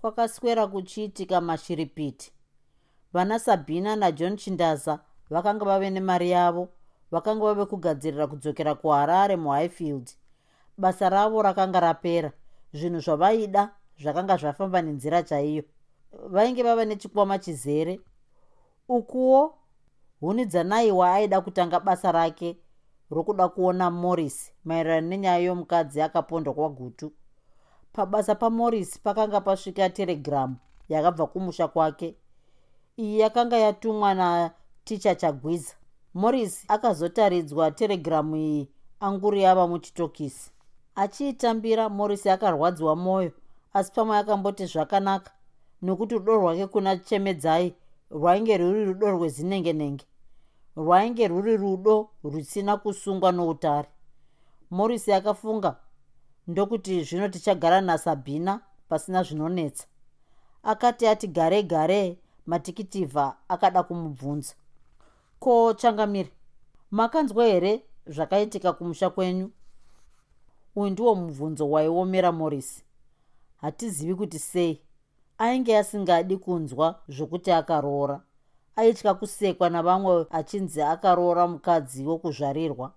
[0.00, 2.32] kwakaswera kuchiitika mashiripiti.
[3.12, 5.00] Vana sabhina najohn chindaza
[5.30, 6.68] vakanga vave nemari yavo
[7.10, 10.10] vakanga vave kugadzirira kudzokera kuharare muhighfield.
[10.78, 12.32] Basa ravo rakanga rapera
[12.72, 13.70] zvinhu zvavaida
[14.02, 15.62] zvakanga zvafamba nenzira chaiyo.
[16.12, 18.00] Vainge vava nechikwama chizere
[18.88, 19.54] ukuwo
[20.20, 22.58] huni dzanaiwa aida kutanga basa rake
[23.10, 27.12] rokuda kuona morris maererano nenyaya yomukadzi akapondwa kwagutu
[27.92, 30.56] pabasa pamorris pakanga pasvika telegiramu
[30.88, 32.14] yakabva kumusha kwake.
[32.96, 35.74] Iyi yakanga yatumwa naticha chagwiza.
[36.14, 38.68] Morris akazotaridzwa telegiramu iyi
[39.00, 40.50] anguri yava muchitokisi.
[40.94, 43.32] Achiitambira morris akarwadziwa mwoyo
[43.72, 45.30] asi pamwe akamboti zvakanaka
[45.82, 47.74] nokuti rudo rwake kuna chemedzai
[48.10, 50.04] rwainge rwuri rudo rwezinenge-nenge.
[50.76, 53.88] Rwainge rwuri rudo rusina kusungwa noutare.
[54.70, 55.76] Morisi akafunga
[56.50, 59.86] ndokuti zvino tichagara nasabhina pasina zvinonetsa.
[60.62, 64.54] Akati ati gare gare matikitivha akada kumubvunza.
[65.38, 66.30] Ko changamiri
[66.90, 69.50] makanzwa here zvakaitika kumusha kwenyu?
[70.76, 72.84] Uyu ndiwo mubvunzo waiomera morisi
[73.56, 74.80] hatizivi kuti sei
[75.38, 78.20] ainge asingadi kunzwa zvokuti akaroora.
[78.76, 82.92] Aitya kusekwa navamwe achinzi akaroora mukadzi wokuzvarirwa.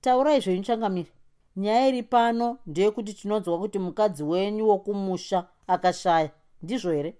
[0.00, 1.12] Taurai zvenyu changamiri
[1.56, 6.30] nyaya iri pano ndeyekuti tinonzwa kuti mukadzi wenyu wokumusha akashaya.
[6.62, 7.16] Ndizvo here?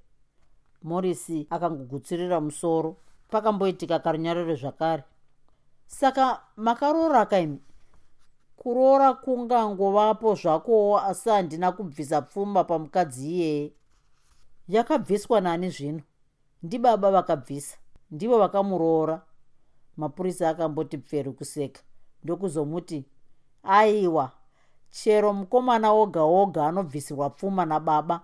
[0.82, 2.96] Morisi akangogutsirira musoro.
[3.30, 5.04] Pakamboitika karunyararo zvakare.
[5.86, 7.58] Saka makaroora kaimi?
[8.56, 13.72] Kuroora kungangovapo zvakowo asi handina kubvisa pfuma pamukadzi iyeye
[14.68, 16.02] yakabviswa nani zvino?
[16.62, 17.76] Ndibaba vakabvisa.
[18.10, 19.22] Ndivo vakamuroora.
[19.96, 21.82] Mapurisa akamboti pferi kuseka.
[22.24, 23.04] Ndokuzomuti
[23.64, 24.32] aiwa
[24.90, 28.20] chero mukomana woga woga anobvisirwa pfuma nababa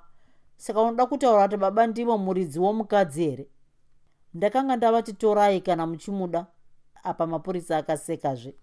[0.57, 3.47] saka unoda kutaura kuti baba ndivo muridzi womukadzi here?
[4.35, 6.47] Ndakanga ndavati torai kana muchimuda.
[7.03, 8.55] Apa mapurisa akasekazve.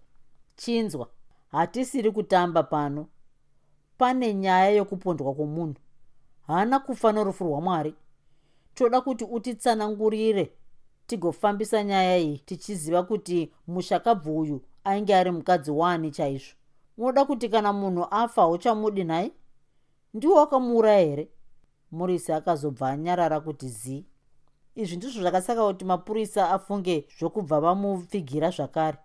[0.56, 1.08] Chinzwa
[1.50, 3.06] hatisiri kutamba pano.
[3.98, 5.74] Pane nyaya yokupondwa kwomunhu.
[6.46, 7.94] Haana kufa norufu rwamwari.
[8.74, 10.52] Toda kuti utitsanangurire
[11.06, 16.54] tigofambisa nyaya iyi tichiziva kuti mushakabvu uyu ainge ari mukadzi waani chaizvo
[16.98, 19.32] unoda kuti kana munhu afa uchamudi nhai?
[20.14, 21.28] Ndiwo wakamuuraya here?
[21.90, 24.04] Murisi akazobva anyarara kuti zii.
[24.74, 28.98] Izvi ndizvo zvakasaka kuti mapurisa afunge zvokubva vamupfigira zvakare.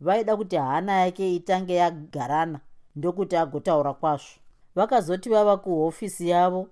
[0.00, 2.60] Vaida kuti hana yake itange yagarana
[2.96, 4.40] ndokuti agotaura kwazvo.
[4.74, 6.68] Vakazoti vava kuhofisi yavo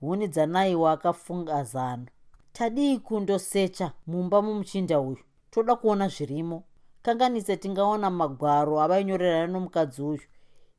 [0.00, 2.06] huni dzanaiwa akafunga zano.
[2.52, 5.18] Tadii kundosecha mumba mumuchinda uyu?
[5.50, 6.62] Toda kuona zvirimo
[7.02, 10.22] kanganise tingaona magwaro avainyorerana nomukadzi uyu.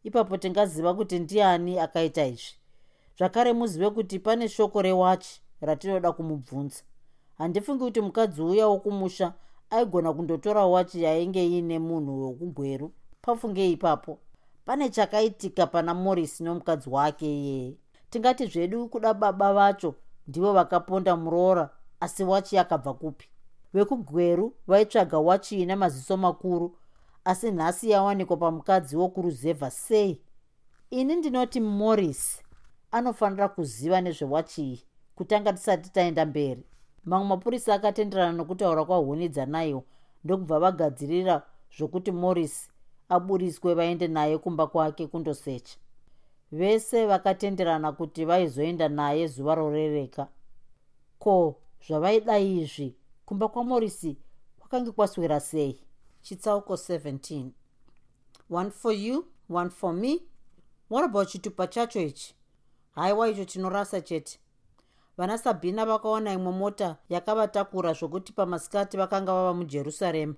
[0.03, 2.55] Ipapo tingaziva kuti ndiani akaita izvi.
[3.17, 6.83] Zvakare muzive kuti pane shoko rewachi ratinoda kumubvunza.
[7.37, 9.33] Handifungi kuti mukadzi uya wokumusha
[9.71, 14.19] aigona kundotora wachi yainge iine munhu wokugweru pafunge ipapo
[14.65, 17.73] pane chakaitika pana morisi nomukadzi wake iyeye
[18.09, 19.95] tingati zvedu kuda baba vacho
[20.27, 23.29] ndivo vakaponda muroora asi wachi yakabva kupi
[23.73, 26.77] vekugweru vaitsvaga wachi ine maziso makuru
[27.25, 30.21] asi nhasi yawanikwa pamukadzi wokuruzevha sei?
[30.89, 32.41] Ini ndinoti morris
[32.91, 34.83] anofanira kuziva nezvewachi iyi
[35.15, 36.63] kutanga tisati taenda mberi.
[37.05, 39.83] Mamwe mapurisa akatenderana nokutaura kwahuni dzanaiwo
[40.23, 41.35] ndokubva vagadzirira
[41.77, 42.69] zvokuti morris
[43.09, 45.77] aburiswe vaende naye kumba kwake kundosecha.
[46.51, 50.27] Vese vakatenderana kuti vaizoenda naye zuva rorereka.
[51.19, 51.55] Ko
[51.87, 52.95] zvavaida izvi
[53.25, 54.17] kumba kwamorisi
[54.59, 55.81] kwakange kwaswera sei?
[56.21, 57.49] Chitsauko 17
[58.49, 60.21] one for you one for me.
[60.89, 62.35] What about chitupa chacho ichi?
[62.95, 64.39] Haiwa icho chinorasa chete.
[65.17, 70.35] Vana sabhina vakaona imwe mota yakavatakura zvokuti pamasikati vakanga vava mujerusarema.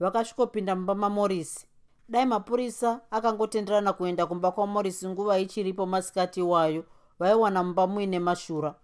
[0.00, 1.66] Vakasvikopinda mumba mamorisi
[2.08, 6.84] dai mapurisa akangotenderana kuenda kumba kwamorisi nguva ichiripo masikati iwayo
[7.18, 8.74] vaiwana mumba muine mashura.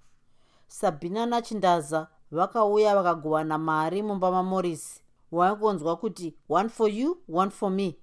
[0.66, 5.02] Sabhina nachindaza vakauya vakagovana mari mumba mamorisi
[5.32, 7.96] waingonzwa kuti one for you one for me.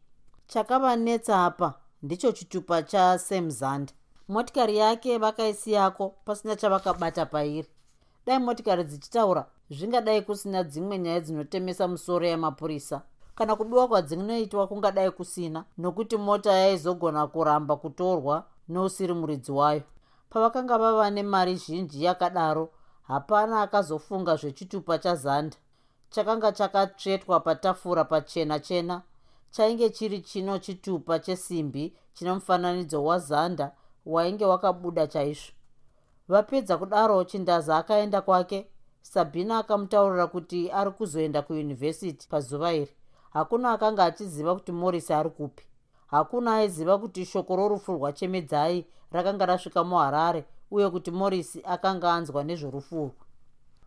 [0.48, 1.74] Chakavanetsa apa
[2.04, 3.94] ndicho chitupa chasamzanda
[4.28, 7.68] motikari yake vakaisiyako pasina chavakabata pairi.
[8.26, 13.02] Dai motikari dzichitaura zvingadai kusina dzimwe nyaya dzinotemesa musoro yemapurisa
[13.36, 19.82] kana kubiwa kwadzinoitwa kungadai kusina nokuti mota yaizogona kuramba kutorwa nousiri muridzi wayo.
[20.30, 22.70] Pavakanga vava nemari zhinji yakadaro
[23.10, 25.58] hapana akazofunga zvechitupa chazanda.
[26.10, 29.02] Chakanga chakatsvetwa patafura pachena chena
[29.52, 33.72] chainge chiri chino chitupa chesimbi chine mufananidzo wazanda
[34.06, 35.52] wainge wakabuda chaizvo.
[36.28, 38.68] Vapedza kudaro chindaza akaenda kwake
[39.02, 42.96] sabhina akamutaurira kuti ari kuzoenda kuyunivhesiti pazuva iri.
[43.30, 45.64] Hakuna akanga achiziva kuti morisi ari kupi.
[46.08, 53.12] Hakuna aiziva kuti shoko rorufu rwachemedzai rakanga rasvika muharare uye kuti morisi akanga anzwa nezvorufurwa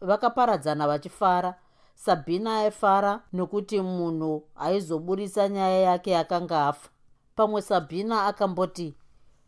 [0.01, 1.55] vakaparadzana vachifara
[1.95, 6.89] sabhina aifara nokuti munhu aizoburisa nyaya yake yakanga afa.
[7.37, 8.95] Pamwe sabhina akamboti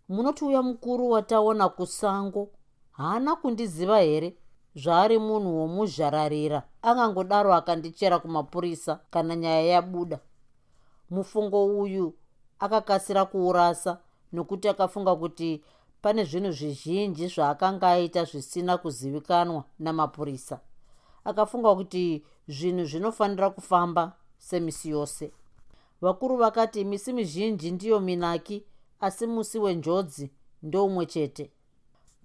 [0.08, 2.48] munoti uya mukuru wataona kusango
[2.92, 4.36] haana kundiziva here?
[4.76, 10.18] Zvaari munhu womuzhararira angangodaro akandichera kumapurisa kana nyaya yabuda.
[11.10, 12.14] Mufungo uyu
[12.58, 13.98] akakasira kuurasa
[14.32, 15.64] nokuti akafunga kuti
[16.04, 20.60] pane zvinhu zvizhinji zvaakanga aita zvisina kuzivikanwa namapurisa.
[21.24, 25.32] Akafunga kuti zvinhu zvinofanira kufamba semisi yose.
[26.00, 28.64] Vakuru vakati misi mizhinji ndiyo minaki
[29.00, 30.30] asi musi wenjodzi
[30.62, 31.50] ndoumwe chete.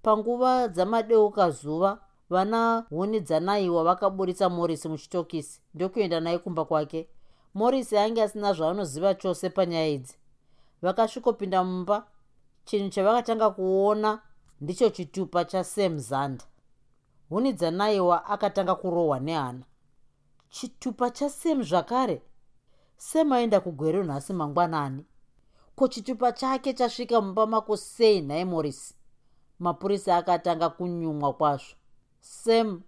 [0.01, 7.07] Panguva dzamadeuka zuva vana huni dzanaiwa vakaburitsa morisi muchitokisi ndokuenda naye kumba kwake.
[7.53, 10.15] Morisi ainge asina zvaanoziva chose panyaya idzi.
[10.81, 12.07] Vakasvikopinda mumba
[12.69, 14.21] chinhu chavakatanga kuona
[14.61, 16.45] ndicho chitupa chasam zanda.
[17.29, 19.63] Huni dzanaiwa akatanga kurohwa nehana.
[20.49, 22.21] Chitupa chasam zvakare?
[22.97, 25.05] Sam aenda kugwero nhasi mangwanani.
[25.75, 28.95] Ko chitupa chake chasvika mumba mako sei nhaye morisi
[29.59, 31.75] mapurisa akatanga kunyumwa kwazvo.
[32.19, 32.81] Sam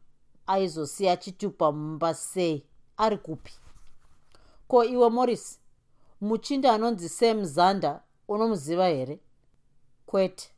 [0.48, 2.66] aizosiya chitupa mumba sei.
[2.98, 3.54] Ari kupi?
[4.68, 5.60] Ko iwe morris
[6.22, 9.20] muchinda anonzi sam zanda unomuziva here
[10.12, 10.50] kwete.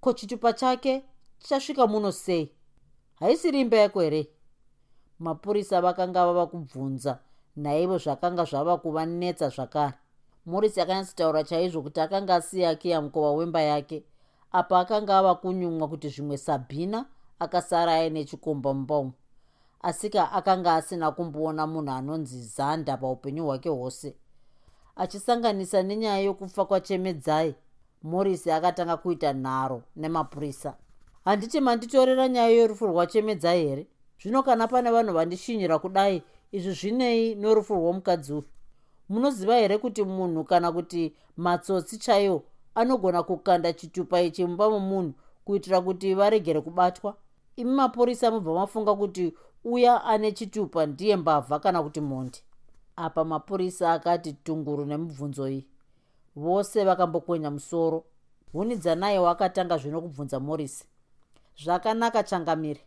[0.00, 1.04] Ko chitupa chake
[1.38, 2.52] chasvika muno sei?
[3.14, 4.28] Haisiri imba yako here?
[5.18, 7.18] Mapurisa vakanga vava kubvunza
[7.56, 9.94] naivo zvakanga zvava kuvanetsa zvakare.
[10.46, 14.04] Morris akanyatsotaura chaizvo kuti akanga asiyakiya mukova wemba yake
[14.52, 17.06] apa akanga ava kunyumwa kuti zvimwe sabhina
[17.38, 19.12] akasara aine chikomba mumba umu.
[19.82, 24.16] Asika akanga asina kumboona munhu anonzi zanda paupenyu hwake hwose
[24.96, 27.54] achisanganisa nenyaya yokufa kwachemedzai
[28.02, 30.76] morisi akatanga kuita nharo nemapurisa.
[31.24, 33.86] Handiti manditorera nyaya yorufu rwachemedzai here?
[34.22, 36.22] Zvino kana pane vanhu vandishinyira kudai
[36.52, 38.44] izvi zvinei norufu rwomukadzi uyu?
[39.08, 42.42] Munoziva here kuti munhu kana kuti matsotsi chaiwo
[42.74, 45.12] anogona kukanda chitupa ichi mumba momunhu
[45.44, 47.16] kuitira kuti varegere kubatwa?
[47.56, 49.34] Imi mapurisa mubva mafunga kuti
[49.64, 52.38] uya ane chitupa ndiye mbavha kana kuti mondi
[52.96, 55.66] apa mapurisa akati tunguru nemibvunzo iyi
[56.36, 58.04] vose vakambokwenya musoro.
[58.52, 60.84] Huni dzanaiwo akatanga zvino kubvunza morisi
[61.56, 62.80] zvakanaka changamire.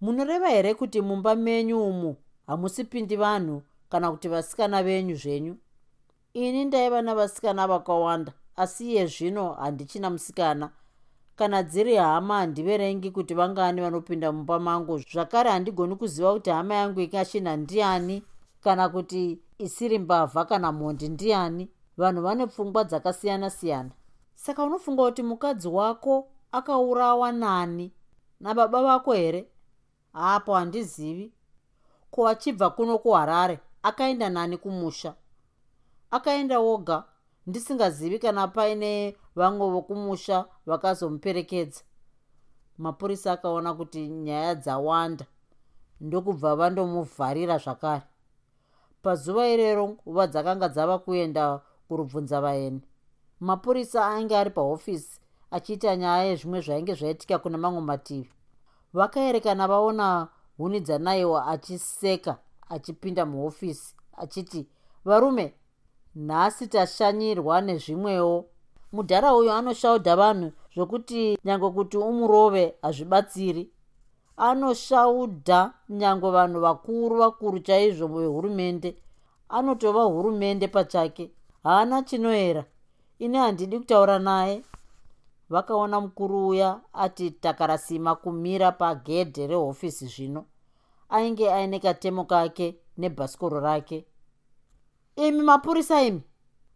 [0.00, 2.16] Munoreva here kuti mumba menyu umu
[2.46, 5.56] hamusipindi vanhu kana kuti vasikana venyu zvenyu?
[6.34, 10.70] Ini ndaiva navasikana vakawanda asi iye zvino handichina musikana.
[11.36, 14.98] Kana dziri hama handiverengi kuti vangani vanopinda mumba mangu.
[14.98, 18.22] Zvakare handigoni kuziva kuti hama yangu ikachina ndiani
[18.60, 21.68] kana kuti isiri mbavha kana mhondi ndiani
[22.00, 23.90] vanhu vane pfungwa dzakasiyana-siyana.
[24.34, 27.92] Saka unofunga kuti mukadzi wako akaurawa nani?
[28.40, 29.48] Nababa vako here?
[30.12, 31.32] Hapo handizivi.
[32.10, 35.14] Ko achibva kuno kuharare akaenda nani kumusha?
[36.10, 37.04] Akaenda woga.
[37.46, 41.80] Ndisingazivi kana paine vamwe vokumusha vakazomuperekedza.
[42.78, 45.26] Mapurisa akaona kuti nyaya dzawanda.
[46.00, 48.02] Ndokubva vandomuvharira zvakare.
[49.02, 52.80] Pazuva irero nguva dzakanga dzava kuenda kurubvunza vaeni.
[53.40, 55.20] Mapurisa ainge ari pahofisi
[55.50, 58.30] achiita nyaya yezvimwe zvainge zvaitika kuna mamwe mativi.
[58.92, 60.28] Vakaerekana vaona
[60.58, 64.66] huni dzanaiwa achiseka achipinda muhofisi achiti
[65.04, 65.54] varume
[66.14, 68.44] nhasi tashanyirwa nezvimwewo.
[68.92, 73.70] Mudhara uyu anoshaudha vanhu zvokuti nyange kuti umurove hazvibatsiri.
[74.36, 78.96] Anoshaudha nyange vanhu vakuru vakuru chaizvo vehurumende.
[79.48, 81.30] Anotova hurumende pachake
[81.64, 82.64] haana chinoera.
[83.18, 84.62] Ini handidi kutaura naye.
[85.50, 90.44] Vakaona mukuru uya ati takarasima kumira pagedhe rehofisi zvino.
[91.08, 94.04] Ainge aine katemo kake nebhasikoro rake.
[95.16, 96.22] Imi mapurisa imi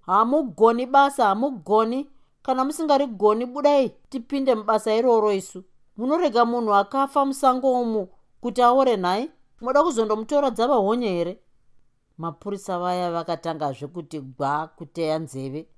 [0.00, 2.10] hamugoni basa hamugoni.
[2.42, 5.64] Kana musingarigoni budai tipinde mubasa iroro isu.
[5.96, 8.08] Munorega munhu akafa musango umu
[8.40, 9.30] kuti aore nhai?
[9.60, 11.38] Moda kuzondomutora dzava honye here
[12.18, 15.68] mapurisa vaya vakatangazve kuti gwa kuteya nzeve.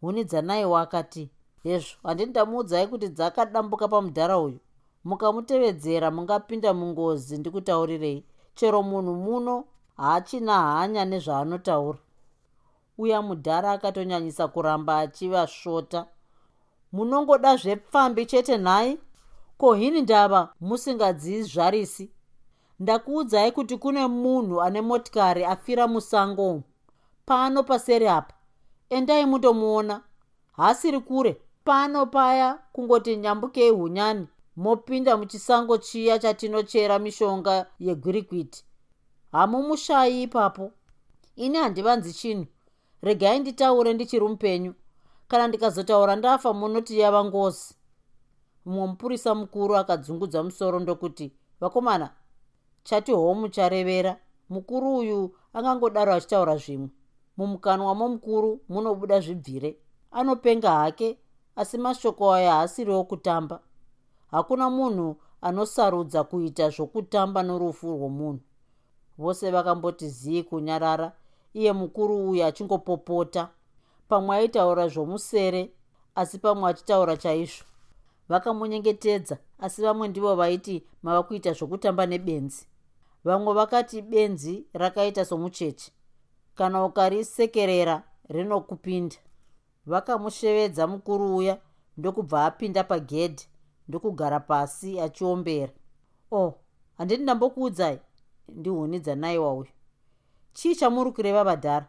[0.00, 1.30] Huni dzanaiwa akati
[1.62, 4.60] hezvo handini ndamuudzai kuti dzakadambuka pamudhara uyu.
[5.04, 9.64] Mukamutevedzera mungapinda mungozi ndikutaurirei chero munhu muno
[9.96, 11.98] haachina hanya nezvaanotaura.
[12.98, 16.06] Uya mudhara akatonyanyisa kuramba achivasvota
[16.92, 18.98] munongoda zvepfambi chete nhai?
[19.58, 22.10] Ko hini ndava musingadzizvarisi
[22.80, 26.62] ndakuudzai kuti kune munhu ane motikari afira musango.
[27.26, 28.34] Pano paseri apa.
[28.90, 30.02] Endai mundomuona.
[30.52, 31.40] Haasiri kure.
[31.64, 34.26] Pano paya kungoti nyambukei hunyani.
[34.56, 38.64] Mopinda muchisango chiya chatinochera mishonga yegwirikwiti
[39.32, 40.72] hamumushayi ipapo.
[41.36, 42.46] Ini handivanzi chinhu.
[43.02, 44.74] Regai nditaure ndichiri mupenyu.
[45.28, 47.74] Kana ndikazotaura ndafa munoti yava ngozi.
[48.64, 52.10] Mumwe mupurisa mukuru akadzungudza musoro ndokuti vakomana
[52.84, 54.16] chati homu charevera.
[54.50, 56.88] Mukuru uyu angangodaro achitaura zvimwe.
[57.36, 59.76] Mumukanwa momukuru munobuda zvibvire.
[60.10, 61.18] Anopenga hake
[61.56, 63.60] asi mashoko aya haasiriwo kutamba.
[64.30, 68.40] Hakuna munhu anosarudza kuita zvokutamba norufu rwomunhu.
[69.18, 71.12] Vose vakamboti zii kunyarara
[71.54, 73.48] iye mukuru uyu achingopopota.
[74.08, 75.70] Pamwe aitaura zvomusere
[76.14, 77.64] asi pamwe achitaura chaizvo.
[78.28, 82.69] Vakamunyengetedza asi vamwe ndivo vaiti mava kuita zvokutamba nebenzi
[83.24, 85.92] vamwe vakati benzi rakaita somucheche
[86.54, 89.16] kana ukarisekerera rinokupinda.
[89.86, 91.58] Vakamushevedza mukuru uya
[91.96, 93.46] ndokubva apinda pagedhi
[93.88, 95.72] ndokugara pasi achiombera.
[96.30, 96.54] O oh,
[96.98, 97.98] handini ndambokuudzai
[98.48, 99.70] ndihuni dzanaiwa uyu.
[100.52, 101.86] Chii chamuri kureva vadhara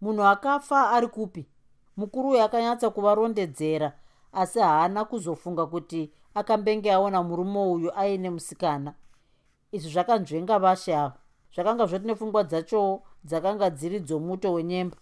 [0.00, 1.46] munhu akafa ari kupi?
[1.96, 3.92] Mukuru uyu akanyatsa kuvarondedzera
[4.32, 8.94] asi haana kuzofunga kuti akambenge aona murume uyu aine musikana
[9.72, 11.18] izvi zvakanzvenga vashe avo
[11.54, 14.96] zvakanga zvoti nepfungwa dzachowo dzakanga dziri dzomuto wenyemba.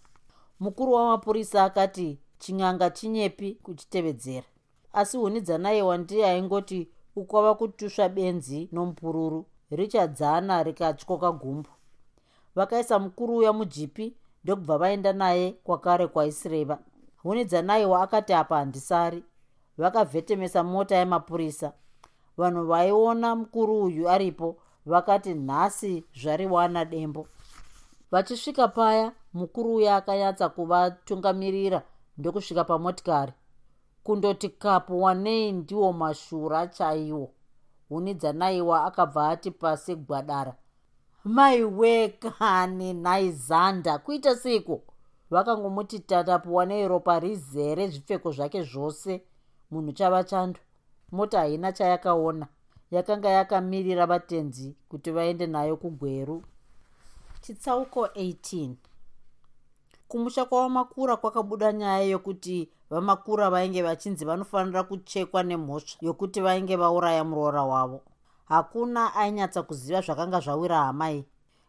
[0.59, 4.47] Mukuru wamapurisa akati chin'anga chinyepi kuchitevedzera.
[4.93, 9.45] Asi huni dzanaiwa ndiye aingoti ukwava kutusva benzi nomupururu.
[9.71, 11.69] Richadzana rikatyoka gumbu
[12.55, 16.79] vakaisa mukuru uya mujipi ndokubva vaenda naye kwakare kwaisireva.
[17.23, 19.23] Huni dzanaiwa akati apa handisari.
[19.77, 21.73] Vakavhetemesa mota yemapurisa
[22.37, 27.27] vanhu vaiona mukuru uyu aripo vakati nhasi zvariwana dembo.
[28.11, 31.81] Vachisvika paya mukuru uya akanyatsa kuvatungamirira
[32.17, 33.33] ndokusvika pamotikari.
[34.03, 37.31] Kundoti kapu wanei ndiwo mashura chaiwo.
[37.89, 40.55] Huni dzanaiwa akabva ati pasi gwadara.
[41.23, 44.81] Maiwekani naizanda kuita siko
[45.29, 49.23] vakangomuti tatapu wanei ropa rizere zvipfeko zvake zvose
[49.71, 50.59] munhu chava chando
[51.15, 52.47] mota haina chayakaona.
[52.91, 56.43] Yakanga yakamirira vatenzi kuti vaende nayo kugweru.
[57.41, 58.73] Chitsauko 18
[60.07, 67.63] kumusha kwavamakura kwakabuda nyaya yokuti vamakura vainge vachinzi vanofanira kuchekwa nemhosva yokuti vainge vauraya muroora
[67.63, 68.01] wavo.
[68.45, 71.25] Hakuna ainyatsa kuziva zvakanga zvawira hamai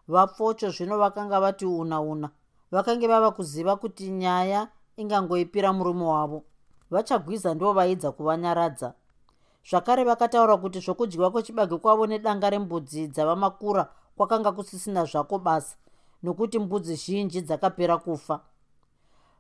[0.09, 2.31] vapfocho zvino vakanga vati una una
[2.71, 6.45] vakange vava kuziva kuti nyaya ingangoipira murume wavo.
[6.91, 8.95] Vachagwiza ndo vaidza kuvanyaradza
[9.71, 15.77] zvakare vakataura kuti zvokudyiwa kwechibage kwavo nedanga rembudzi dzavamakura kwakanga kusisina zvako basa
[16.23, 18.41] nokuti mbudzi zhinji dzakapera kufa.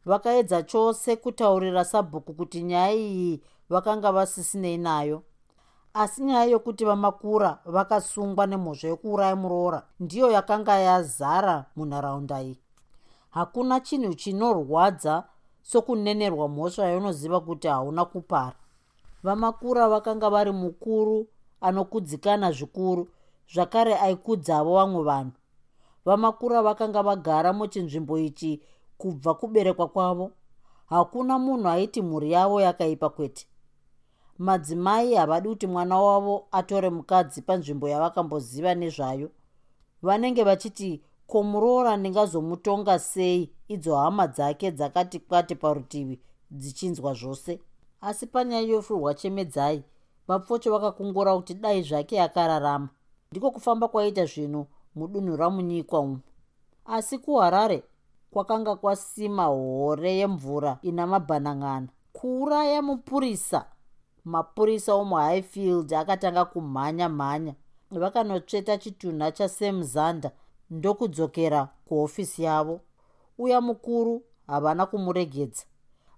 [0.04, 5.23] Vakaedza chose kutaurira sabhuku kuti nyaya iyi vakanga vasisinei nayo.
[5.95, 12.59] Asi nyaya yokuti vamakura vakasungwa nemhosva yokuuraya muroora ndiyo yakanga yazara munharaunda iyi.
[13.30, 15.25] Hakuna chinhu chinorwadza
[15.62, 18.56] sokunenerwa mhosva yaunoziva kuti hauna kupara
[19.23, 21.26] vamakura vakanga vari mukuru
[21.61, 23.08] anokudzikana zvikuru
[23.54, 25.32] zvakare aikudzavo vamwe vanhu.
[26.04, 28.62] Vamakura vakanga vagara muchinzvimbo ichi
[28.99, 30.30] kubva kuberekwa kwavo.
[30.87, 33.46] Hakuna munhu aiti mhuri yavo yakaipa kwete.
[34.38, 39.30] Madzimai havadi kuti mwana wavo atore mukadzi panzvimbo yavakamboziva nezvayo.
[40.02, 46.20] Vanenge vachiti komuroora ndingazomutonga sei idzo hama dzake dzakati kwati parutivi
[46.50, 47.61] dzichinzwa zvose
[48.08, 49.82] asi panyaya yofurwa chemedzai
[50.28, 52.88] vapfocho vakakungura kuti dai zvake akararama
[53.30, 56.20] ndiko kufamba kwaita zvinhu mudunhu ramunyikwa umu.
[56.86, 57.82] Asi kuharare
[58.30, 63.66] kwakanga kwasima hore yemvura ina mabhanang'ana kuuraya mupurisa
[64.25, 67.54] mapurisa omuhighfield akatanga kumhanya mhanya
[67.90, 70.30] vakanotsveta chitunha chasam zander
[70.70, 72.80] ndokudzokera kuhofisi yavo.
[73.38, 75.64] Uya mukuru havana kumuregedza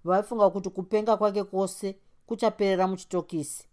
[0.03, 3.67] vaifunga kuti kupenga kwake kwose kuchaperera muchitokisi.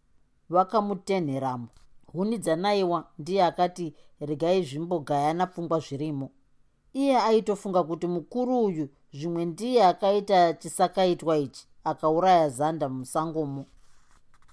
[0.49, 1.69] Vakamutenheramo.
[2.13, 6.31] Huni dzanaiwa ndiye akati regai zvimbogayana pfungwa zvirimo.
[6.93, 13.67] Iye aitofunga kuti mukuru uyu zvimwe ndiye akaita chisakaitwa ichi akauraya zanda musangomo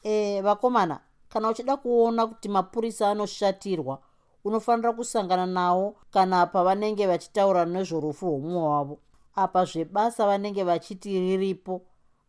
[0.03, 0.99] e vakomana
[1.29, 3.99] kana uchida kuona kuti mapurisa anoshatirwa
[4.43, 8.99] unofanira kusangana nawo kana pavanenge vachitaura nezvorufu rwomumwe wavo
[9.35, 11.81] apa zvebasa vanenge vachiti riripo.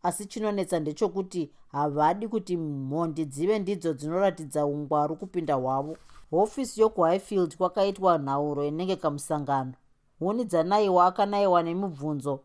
[0.03, 5.97] Asi chinonetsa ndechokuti havadi kuti mhondi dzive ndidzo dzinoratidza ungwaru kupinda hwavo.
[6.31, 9.73] Hofisi yokuhighfield kwakaitwa nhauro inenge kamusangano.
[10.19, 12.39] Huni dzanaiwa akanayiwa nemibvunzo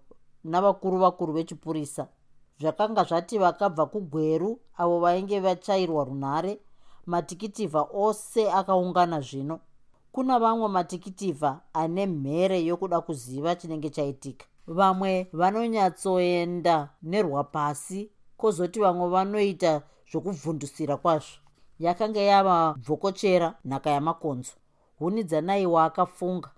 [0.44, 2.08] navakuru vakuru vechipurisa.
[2.60, 6.60] Zvakanga zvati vakabva kugweru avo vainge vachayirwa runhare
[7.06, 9.60] matikitivha ose akaungana zvino.
[10.12, 19.82] Kuna vamwe matikitivha ane mhere yokuda kuziva chinenge chaitika vamwe vanonyatsoenda nerwapasi kwozoti vamwe vanoita
[20.10, 21.38] zvokubvundusira kwazvo.
[21.78, 24.52] Yakanga yava bvokochera nhaka yamakonzo.
[24.98, 26.50] Huni dzanaiwa akafunga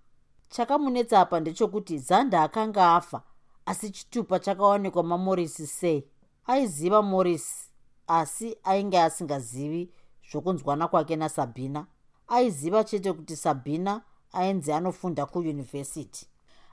[0.49, 3.23] chakamunetsa apa ndechokuti zanda akanga afa
[3.67, 6.05] asi chitupa chakawanikwa mamorisi sei?
[6.47, 7.71] Aiziva morisi
[8.07, 9.91] asi ainge asingazivi
[10.31, 11.87] zvokunzwana kwake nasabhina
[12.29, 14.03] aiziva chete kuti sabhina
[14.33, 16.29] ainzi anofunda kuyunivhesiti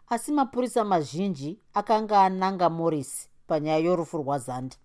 [0.10, 4.75] asi mapurisa mazhinji akanga ananga morisi panyaya yorufu rwazanda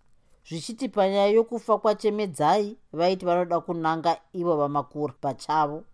[0.48, 5.84] zvichiti panyaya yokufa kwachemedzai vaiti vanoda kunanga ivo vamakura pachavo.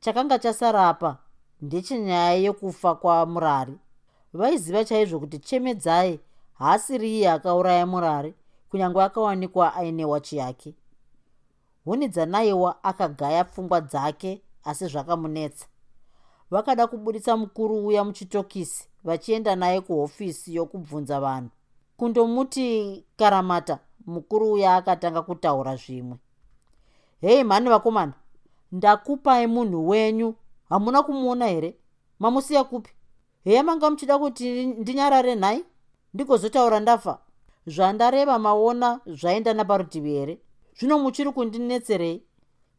[0.00, 1.18] Chakanga chasara apa
[1.60, 3.78] ndechenyaya yokufa kwamurari.
[4.32, 6.20] Vaiziva chaizvo kuti chemedzai
[6.58, 8.34] haasiri iye akauraya murari
[8.70, 10.74] kunyange akawanikwa aine wachi yake.
[11.84, 15.66] Huni dzanaiwa akagaya pfungwa dzake asi zvakamunetsa
[16.50, 21.50] vakada kubudisa mukuru uya muchitokisi vachienda naye kuhofisi yokubvunza vanhu.
[21.96, 26.16] Kundomuti karamata mukuru uya akatanga kutaura zvimwe.
[27.20, 28.12] Hei mhani vakomana
[28.72, 30.34] ndakupai munhu wenyu.
[30.68, 31.76] Hamuna kumuona here?
[32.18, 32.90] Mamusiya kupi?
[33.44, 35.64] Heya manga muchida kuti ndinyarare nhai?
[36.14, 37.18] Ndigozotaura ndafa.
[37.66, 40.38] Zvandareva maona zvaenda naparutivi here?
[40.78, 42.22] Zvino muchiri kundinetserei?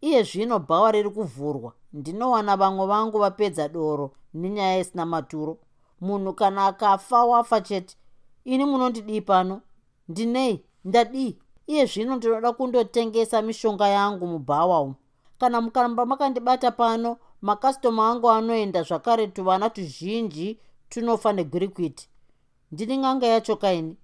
[0.02, 5.58] Iye zvino bhawa riri kuvhurwa ndinowana vamwe vangu vapedza doro nenyaya isina maturo.
[6.02, 7.96] Munhu kana akafa wafa chete
[8.46, 9.62] ini munondidii pano?
[10.10, 11.38] Ndinei ndadii.
[11.68, 14.96] Iye zvino ndinoda kundotengesa mishonga yangu mubhawa umu.
[15.40, 22.10] Kana mukaramba makandibata pano makastoma angu anoenda zvakare tuvana tuzhinji tunofa negwirikwiti
[22.72, 23.98] ndini ng'anga yacho kaini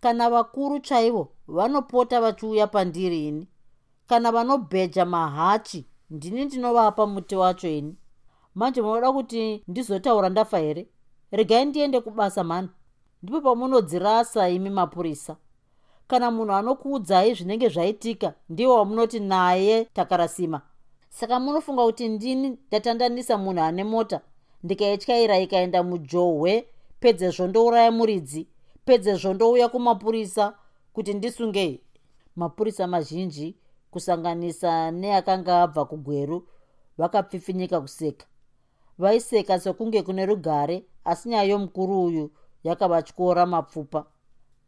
[0.00, 3.48] kana vakuru chaivo vanopota vachiuya pandiri ini.
[4.06, 7.96] Kana vanobheja mahachi ndini ndinovapa muti wacho ini.
[8.54, 10.86] Manje munoda kuti ndizotaura ndafa here?
[11.30, 12.68] Regai ndiende kubasa mhani.
[13.22, 15.36] Ndipo pamunodzirasa imi mapurisa.
[16.06, 20.60] Kana munhu anokuudzai zvinenge zvaitika ndiwo wamunoti naye takarasima.
[21.08, 24.20] Saka munofunga kuti ndini ndatandanisa munhu ane mota.
[24.62, 26.68] Ndikaityaira ikaenda mujohwe
[27.00, 28.46] pedzezvo ndouraya muridzi
[28.84, 30.54] pedzezvo ndouya kumapurisa
[30.92, 31.80] kuti ndisungei
[32.36, 33.56] mapurisa mazhinji
[33.92, 36.48] kusanganisa neakanga abva kugweru
[36.98, 38.26] vakapfipfinyika kuseka.
[38.98, 42.30] Vaiseka sekunge kune rugare asi nyaya yomukuru uyu
[42.64, 44.04] yakavatyora mapfupa.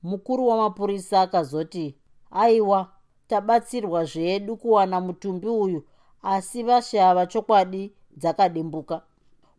[0.02, 1.94] Mukuru wamapurisa akazoti
[2.30, 2.92] aiwa
[3.28, 5.84] tabatsirwa zvedu kuwana mutumbi uyu
[6.22, 9.02] asi vashava chokwadi dzakadimbuka.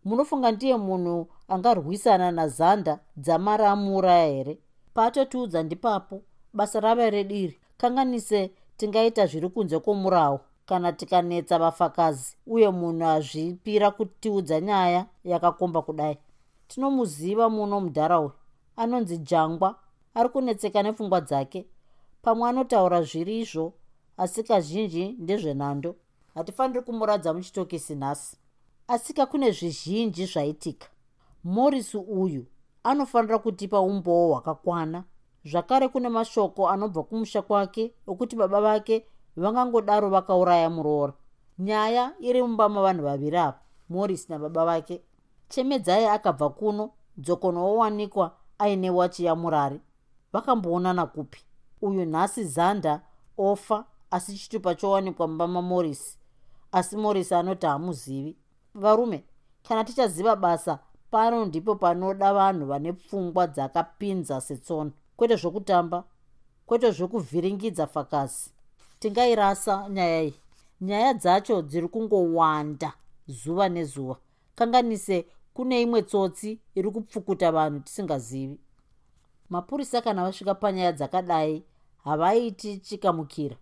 [0.05, 4.57] Munofunga ndiye munhu angarwisana nazanda dzamara amuuraya here?
[4.93, 6.21] Paatotiudza ndipapo
[6.53, 7.59] basa rava rediri.
[7.77, 16.17] Kanganise tingaita zviri kunze kwomurawo kana tikanetsa vafakazi uye munhu azvipira kutiudza nyaya yakakomba kudai.
[16.67, 18.31] Tinomuziva muno mudhara uyu
[18.75, 19.75] anonzi jangwa
[20.13, 21.65] ari kunetseka nepfungwa dzake.
[22.21, 23.73] Pamwe anotaura zviri izvo
[24.17, 25.95] asi kazhinji ndezvenhando.
[26.33, 28.37] Hatifaniri kumuradza muchitokisi nhasi
[28.87, 30.87] asika kune zvizhinji zvaitika.
[31.43, 32.45] Morisi uyu
[32.83, 35.03] anofanira kutipa umbowo hwakakwana
[35.45, 39.05] zvakare kune mashoko anobva kumusha kwake okuti baba vake
[39.37, 41.13] vangangodaro vakauraya muroora.
[41.59, 45.01] Nyaya iri mumba mavanhu vaviri ava morisi nababa vake.
[45.49, 49.81] Chemedzai akabva kuno dzokono wowanikwa aine wachi yamurari
[50.33, 51.39] vakamboonana kupi.
[51.81, 53.01] Uyu nhasi zanda
[53.37, 56.17] ofa asi chitupa chowanikwa mumba mamorisi
[56.71, 58.37] asi morisi anoti hamuzivi.
[58.73, 59.23] Varume
[59.67, 60.79] kana tichaziva basa
[61.11, 66.03] pano ndipo panoda vanhu vane pfungwa dzakapinza setsono kwete zvokutamba
[66.65, 68.55] kwete zvokuvhiringidza fakazi
[68.99, 70.33] tingairasa nyaya iyi.
[70.81, 72.93] Nyaya dzacho dziri kungowanda
[73.27, 74.15] zuva nezuva.
[74.55, 78.59] Kanganise kune imwe tsotsi iri kupfukuta vanhu tisingazivi.
[79.49, 81.63] Mapurisa kana vasvika panyaya dzakadai
[82.03, 83.55] havaiti chikamukira.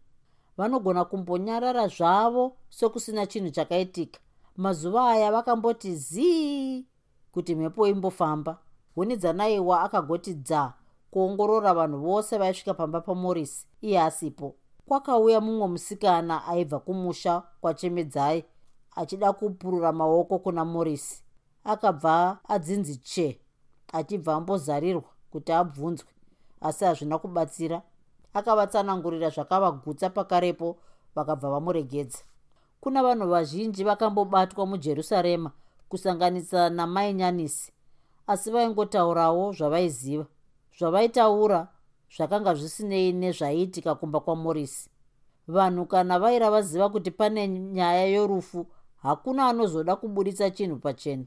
[0.58, 4.20] Vanogona kumbonyarara zvavo sokusina chinhu chakaitika.
[4.58, 6.86] Mazuva aya vakamboti zii
[7.32, 8.58] kuti mhepo imbofamba.
[8.96, 10.74] Huni dzanaiwa akagoti dza
[11.13, 14.56] kuongorora vanhu vose vaisvika pamba pamorisi iye asipo.
[14.88, 18.45] Kwakauya mumwe musikana aibva kumusha kwachemedzai
[18.95, 21.23] achida kupurura maoko kuna morisi
[21.63, 23.39] akabva adzinzi che
[23.93, 26.10] achibva ambozarirwa kuti abvunzwe
[26.62, 27.82] asi hazvina kubatsira.
[28.34, 30.78] Akavatsanangurira zvakavagutsa pakarepo
[31.15, 32.23] vakabva vamuregedza.
[32.82, 35.52] Kuna vanhu vazhinji vakambobatwa mujerusarema
[35.89, 37.71] kusanganisa namainyanisi
[38.28, 40.26] asi vaingotaurawo zvavaiziva
[40.80, 41.68] zvavaitaura
[42.18, 44.90] zvakanga zvisinei nezvaiitika kumba kwamorisi.
[45.48, 51.26] Vanhu kana vaira vaziva kuti pane nyaya yorufu hakuna anozoda kubudisa chinhu pachena.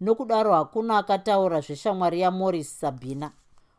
[0.00, 3.32] Nokudaro hakuna akataura zveshamwari yamorisi sabhina.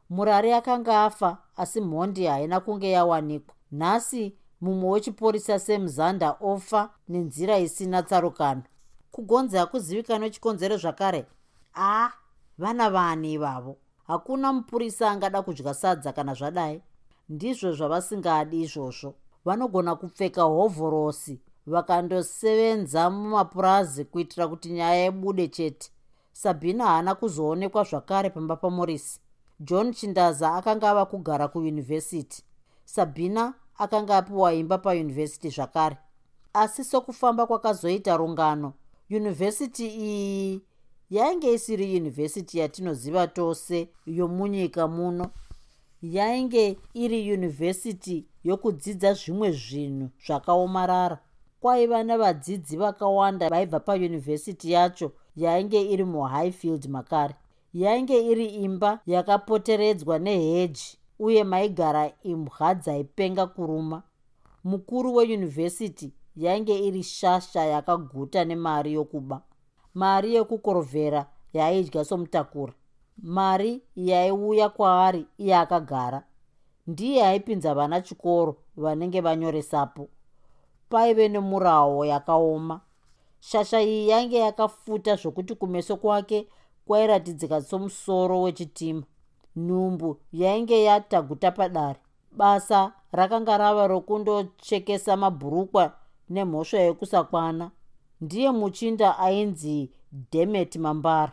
[0.10, 3.56] Murari akanga afa asi mhondi haina kunge yawanikwa.
[3.72, 8.64] Nhasi mumwe wechipurisa semuzanda ofa nenzira isina tsarukano.
[9.12, 11.26] Kugonzi hakuzivikanwe chikonzero zvakare.
[11.76, 12.12] A
[12.58, 16.82] vana vani ivavo hakuna mupurisa angada kudya sadza kana zvadai.
[17.30, 19.14] Ndizvo zvavasingadi izvozvo.
[19.46, 25.92] Vanogona kupfeka hovhorosi vakandosevenza mumapurazi kuitira kuti nyaya ibude chete.
[26.32, 29.20] Sabhina haana kuzoonekwa zvakare pamba pamorisi
[29.60, 32.44] john chindaza akanga ava kugara kuyunivhesiti.
[32.86, 35.98] Sabhina akanga apiwa imba payunivhesiti zvakare.
[36.54, 38.74] Asi sokufamba kwakazoita rungano
[39.10, 40.62] yunivhesiti iyi
[41.14, 45.26] yainge isiri yunivhesiti yatinoziva tose yomunyika muno.
[46.02, 51.18] Yainge iri yunivhesiti yokudzidza zvimwe zvinhu zvakaomarara.
[51.62, 57.36] Kwaiva nevadzidzi vakawanda vaibva payunivhesiti yacho yainge iri muhighfield makare.
[57.74, 64.04] Yainge iri imba yakapoteredzwa neheji uye maigara imbwa dzaipenga kuruma.
[64.64, 69.42] Mukuru weyunivhesiti yainge iri shasha yakaguta nemari yokuba
[69.94, 72.74] mari yekukorovhera yaaidya somutakura.
[73.18, 76.24] Mari yaiuya kwaari iye akagara
[76.88, 80.08] ndiye aipinza vana chikoro vanenge vanyoresapo.
[80.90, 82.82] Paive nemurawo yakaoma.
[83.40, 86.48] Shasha iyi yange yakafuta zvokuti kumeso kwake
[86.88, 89.04] kwairatidzika somusoro wechitima.
[89.56, 92.00] Nhumbu yainge yataguta padare.
[92.32, 95.94] Basa rakanga rava rokundochekesa mabhurukwa
[96.30, 97.72] nemhosva yekusakwana
[98.24, 99.92] ndiye muchinda ainzi
[100.32, 101.32] demet mambara.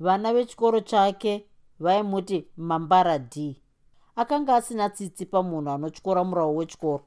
[0.00, 1.46] Vana vechikoro chake
[1.80, 3.62] vaimuti mambara d.
[4.16, 7.04] Akanga asina tsitsi pamunhu anotyora murawo wechikoro.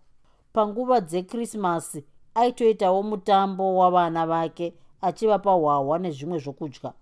[0.53, 6.93] Panguva dzekrismasi aitoitawo mutambo wavana vake achivapa hwahwa nezvimwe zvokudya.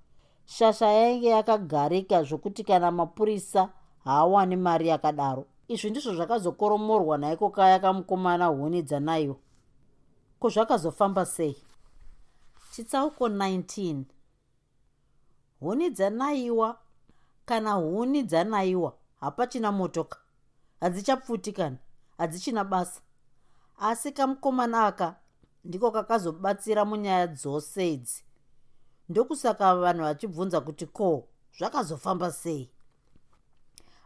[0.46, 3.70] Shasha yainge yakagarika zvokuti kana mapurisa
[4.04, 5.46] haawani mari yakadaro.
[5.68, 9.36] Izvi ndizvo zvakazokoromorwa naiko kaya kamukomana huni dzanaiwo
[10.40, 11.56] kuzvakazofamba sei
[12.74, 14.04] chitsauko 19
[15.60, 16.80] huni dzanaiwa
[17.46, 20.20] kana huni dzanaiwa hapachina motoka.
[20.80, 21.78] Hadzichapfutikani
[22.18, 23.02] hadzichina basa.
[23.80, 25.16] Asi kamukomana aka
[25.64, 28.24] ndiko kakazobatsira munyaya dzose idzi.
[29.10, 32.70] Ndokusaka vanhu vachibvunza kuti ko zvakazofamba sei?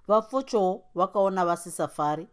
[0.08, 2.28] Vafochowo vakaona vasisafari.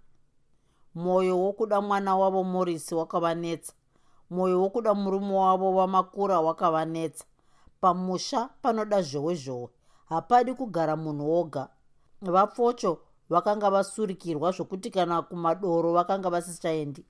[0.95, 3.73] Mwoyo wokuda mwana wavo morisi wakavanetsa
[4.31, 7.25] mwoyo wokuda murume wavo vamakura wakavanetsa.
[7.81, 9.69] Pamusha panoda zhowe zhowe.
[10.09, 11.69] Hapadi kugara munhu woga.
[12.23, 12.99] Vafocho
[13.31, 17.05] vakanga vasurikirwa zvokuti kana kumadoro vakanga vasichaendi.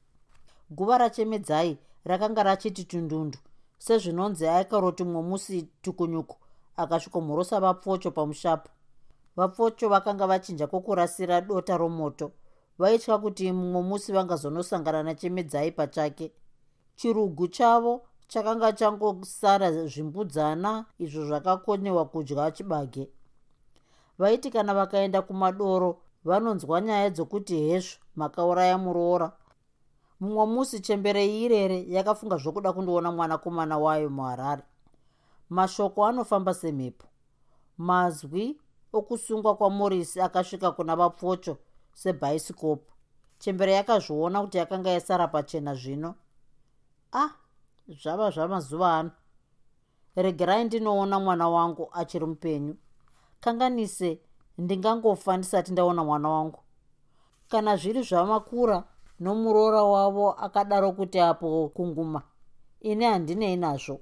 [0.71, 3.39] Guva rachemedzai rakanga rachiti tundundu
[3.79, 6.37] sezvinonzi aikaroti mumwe musi tukunyuku
[6.77, 8.71] akasvikomhorosa vapfocho pamushapo.
[9.37, 12.33] Vapfocho vakanga vachinja kwokurasira dota romoto.
[12.79, 16.33] Vaitya kuti mumwe musi vangazonosangana nachemedzai pachake
[16.97, 23.11] chirugu chavo chakanga changosara zvimbudzana izvo zvakakonewa kudya chibage.
[24.19, 29.33] Vaiti kana vakaenda kumadoro vanonzwa nyaya dzokuti hezvo makauraya muroora.
[30.21, 34.63] Mumwe musi chemberei irere yakafunga zvokuda kundoona mwanakomana wayo muharare.
[35.51, 37.07] Mashoko anofamba semhepo
[37.79, 38.61] mazwi
[38.93, 41.57] okusungwa kwamorisi akasvika kuna vapfocho
[41.93, 42.93] sebhaisikopu
[43.39, 46.15] chemberei yakazviona kuti yakanga yasara pachena zvino
[47.15, 47.31] ah
[47.89, 49.11] zvava zvamazuva ano.
[50.17, 52.77] Regerai ndinoona mwana wangu achiri mupenyu.
[53.41, 54.21] Kanganise
[54.59, 56.61] ndingangofa ndisati ndaona mwana wangu.
[57.49, 58.85] Kana zviri zvamakura
[59.21, 62.23] nomuroora wavo akadaro kuti apo kunguma
[62.81, 64.01] ini handinei nazvo.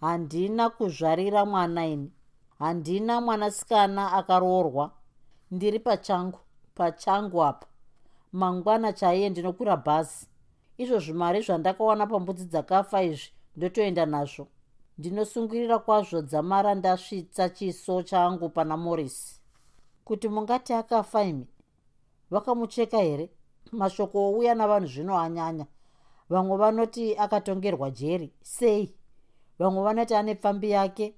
[0.00, 2.12] Handina kuzvarira mwana ini.
[2.58, 4.90] Handina mwanasikana akaroorwa.
[5.50, 6.38] Ndiri pachangu
[6.74, 7.66] pachangu apa.
[8.32, 10.28] Mangwana chaiye ndinokwira bhazi
[10.78, 14.46] izvo zvimari zvandakawana pambudzi dzakafa izvi ndotoenda nazvo.
[14.98, 19.40] Ndinosungirira kwazvo dzamara ndasvitsa chiso changu pana morisi
[20.04, 21.46] kuti mungati akafa imi
[22.30, 23.30] vakamucheka here?
[23.72, 25.66] Mashoko ouya navanhu zvino anyanya.
[26.28, 28.94] Vamwe vanoti akatongerwa jeri sei?
[29.58, 31.14] Vamwe vanoti ane pfambi yake.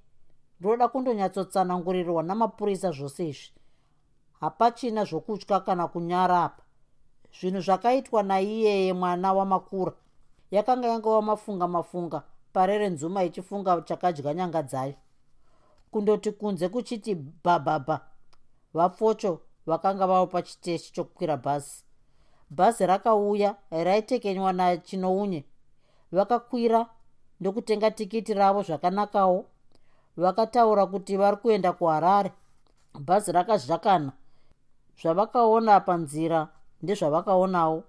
[0.61, 3.51] Ndoda kundonyatsotsanangurirwa namapurisa zvose izvi.
[4.41, 6.66] Hapachina zvokutya kana kunyara apa
[7.41, 9.93] zvinhu zvakaitwa naiyeye mwana wamakura.
[10.51, 12.23] Yakanga yanga wamafunga mafunga
[12.53, 14.95] pare renzuma ichifunga chakadya nyanga dzayo.
[15.91, 18.01] Kundoti kunze kuchiti bhabhabha
[18.75, 21.85] vapfocho vakanga vavo pachiteshi chokukwira bhazi.
[22.51, 25.45] Bhazi rakauya raitekenywa nachinounye.
[26.13, 26.87] Vakakwira
[27.41, 29.45] ndokutenga tikiti ravo zvakanakawo
[30.17, 32.33] vakataura kuti vari kuenda kuharare.
[33.01, 34.13] Bhazi rakazhakana
[35.03, 36.49] zvavakaona panzira
[36.83, 37.85] ndezvavakaonawo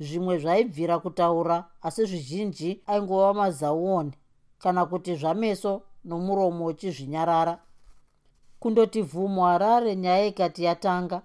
[0.00, 4.12] zvimwe zvaibvira kutaura asi zvizhinji aingova mazauoni
[4.58, 7.58] kana kuti zvameso nomuromo uchizvinyarara.
[8.60, 11.22] Kundoti vhumo harare nyaya ikati yatanga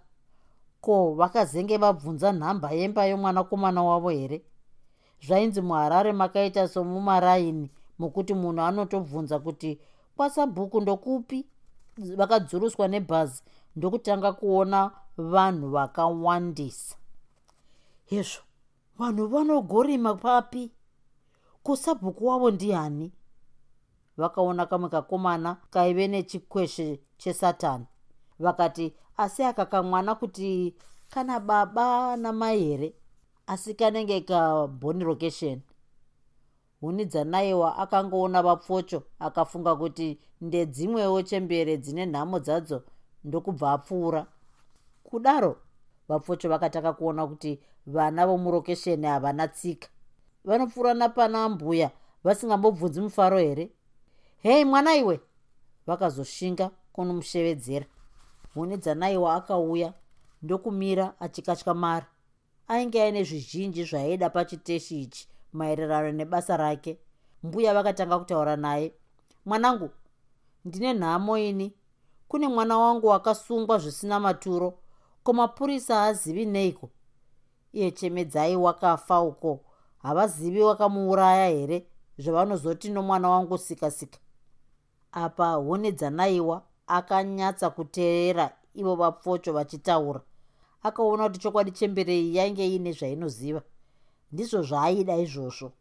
[0.81, 4.41] ko vakazenge vabvunza nhamba yemba yomwanakomana wavo here?
[5.25, 9.79] Zvainzi muharare makaita somumaraini mokuti munhu anotobvunza kuti
[10.15, 11.45] kwasabhuku ndokupi?
[11.97, 13.43] Vakadzuruswa nebhazi
[13.75, 16.95] ndokutanga kuona vanhu vakawandisa
[18.13, 18.41] hezvo
[18.99, 20.71] vanhu vanogorima papi.
[21.63, 23.11] Kusabhuku wavo ndiani
[24.17, 27.85] vakaona kamwe kakomana kaive nechikweshe chesatani.
[28.39, 30.75] Vakati asi aka kamwana kuti
[31.09, 32.93] kana baba namai here?
[33.47, 35.61] Asi kanenge kabhoni location
[36.81, 42.83] huni dzanaiwa akangoona vapfocho akafunga kuti ndedzimwewo chembere dzine nhamo dzadzo
[43.23, 44.25] ndokubva apfuura.
[45.03, 45.57] Kudaro
[46.07, 49.87] vapfocho vakataka kuona kuti vana vomurokesheni havana tsika.
[50.45, 51.91] Vanopfuura napana mbuya
[52.23, 53.71] vasingambobvunzi mufaro here?
[54.41, 55.19] Hei mwana iwe!
[55.87, 57.85] Vakazoshinga kunomushevedzera
[58.53, 59.93] huni dzanaiwa akauya
[60.41, 62.05] ndokumira achikatya mara
[62.67, 66.97] ainge aine zvizhinji zvaaida pachiteshi ichi maererano nebasa rake.
[67.43, 68.93] Mbuya vakatanga kutaura naye
[69.45, 69.89] mwanangu
[70.65, 71.73] ndine nhamo ini.
[72.27, 74.79] Kune mwana wangu wakasungwa zvisina maturo.
[75.23, 76.89] Ko mapurisa haazivi neiko
[77.73, 79.59] iye chemedzai wakafa uko.
[79.97, 84.19] Havazivi wakamuuraya here zvavanozoti nomwana wangu sikasika
[85.11, 90.21] apa huni dzanaiwa akanyatsa kuteera ivo vapfocho vachitaura.
[90.83, 93.61] Akaona kuti chokwadi chemberei yainge iine zvainoziva.
[94.31, 95.71] Ndizvo zvaaida izvozvo.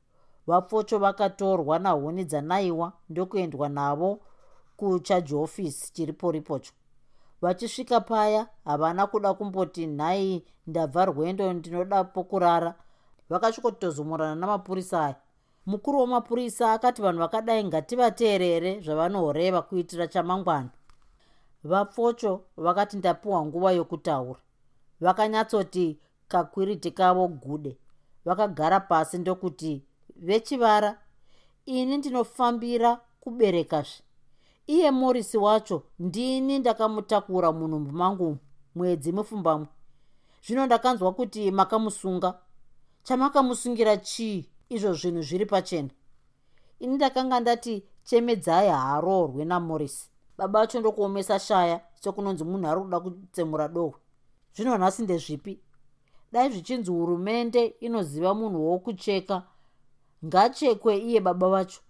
[0.47, 4.21] Vapfocho vakatorwa nahuni dzanaiwa ndokuendwa navo
[4.77, 6.73] kuchaji ofisi chiriporipocho
[7.43, 12.75] vachisvika paya havana kuda kumboti nhai ndabva rwendo ndinoda pokurara.
[13.31, 15.17] Vakasvikotozomorana namapurisa aya.
[15.67, 20.71] Mukuru wemapurisa akati vanhu vakadai ngativateerere zvavanohoreva kuitira chamangwana.
[21.65, 24.41] Vapfocho vakati ndapiwa nguva yokutaura.
[25.01, 27.79] Vakanyatsoti kakwiriti kavo gude.
[28.25, 29.85] Vakagara pasi ndokuti
[30.17, 30.99] vechivara
[31.67, 34.03] ini ndinofambira kuberekazve
[34.67, 38.39] iye morisi wacho ndini ndakamutakura munhumbu mangu
[38.75, 39.67] mwedzi mupfumbamwe
[40.45, 42.39] zvino ndakanzwa kuti makamusunga.
[43.03, 45.91] Chamakamusungira chii izvo zvinhu zviri pachena?
[46.81, 53.69] Ini ndakanga ndati chemedzai haaroorwe namorisi baba vacho ndokuomesa shaya sekunonzi munhu ari kuda kutsemura
[53.69, 53.99] dohwe
[54.55, 55.61] zvino nhasi ndezvipi?
[56.33, 59.43] Dai zvichinzi hurumende inoziva munhu wokucheka.
[60.25, 61.81] Ngachekwe iye baba vacho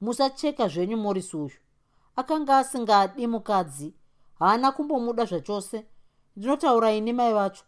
[0.00, 1.58] musacheka zvenyu morisi uyu
[2.18, 3.94] akanga asingadi mukadzi
[4.38, 5.86] haana kumbomuda zvachose.
[6.36, 7.64] Ndinotaura ini mai vacho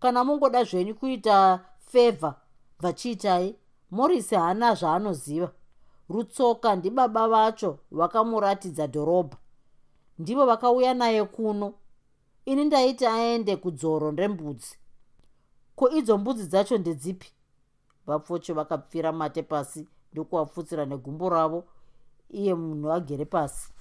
[0.00, 2.34] kana mungoda zvenyu kuita fevha
[2.80, 3.56] bvachiitai
[3.90, 5.52] morisi haana zvaanoziva.
[6.08, 9.36] Rutsoka ndibaba vacho vakamuratidza dhorobha.
[10.18, 11.74] Ndivo vakauya naye kuno.
[12.44, 14.78] Ini ndaiti aende kudzoro rembudzi.
[15.76, 17.32] Ko idzo mbudzi dzacho ndedzipi?
[18.06, 21.64] Vapfocho vakapfira mate pasi ndokuvapfutsira negumbo ravo
[22.30, 23.71] iye munhu agere pasi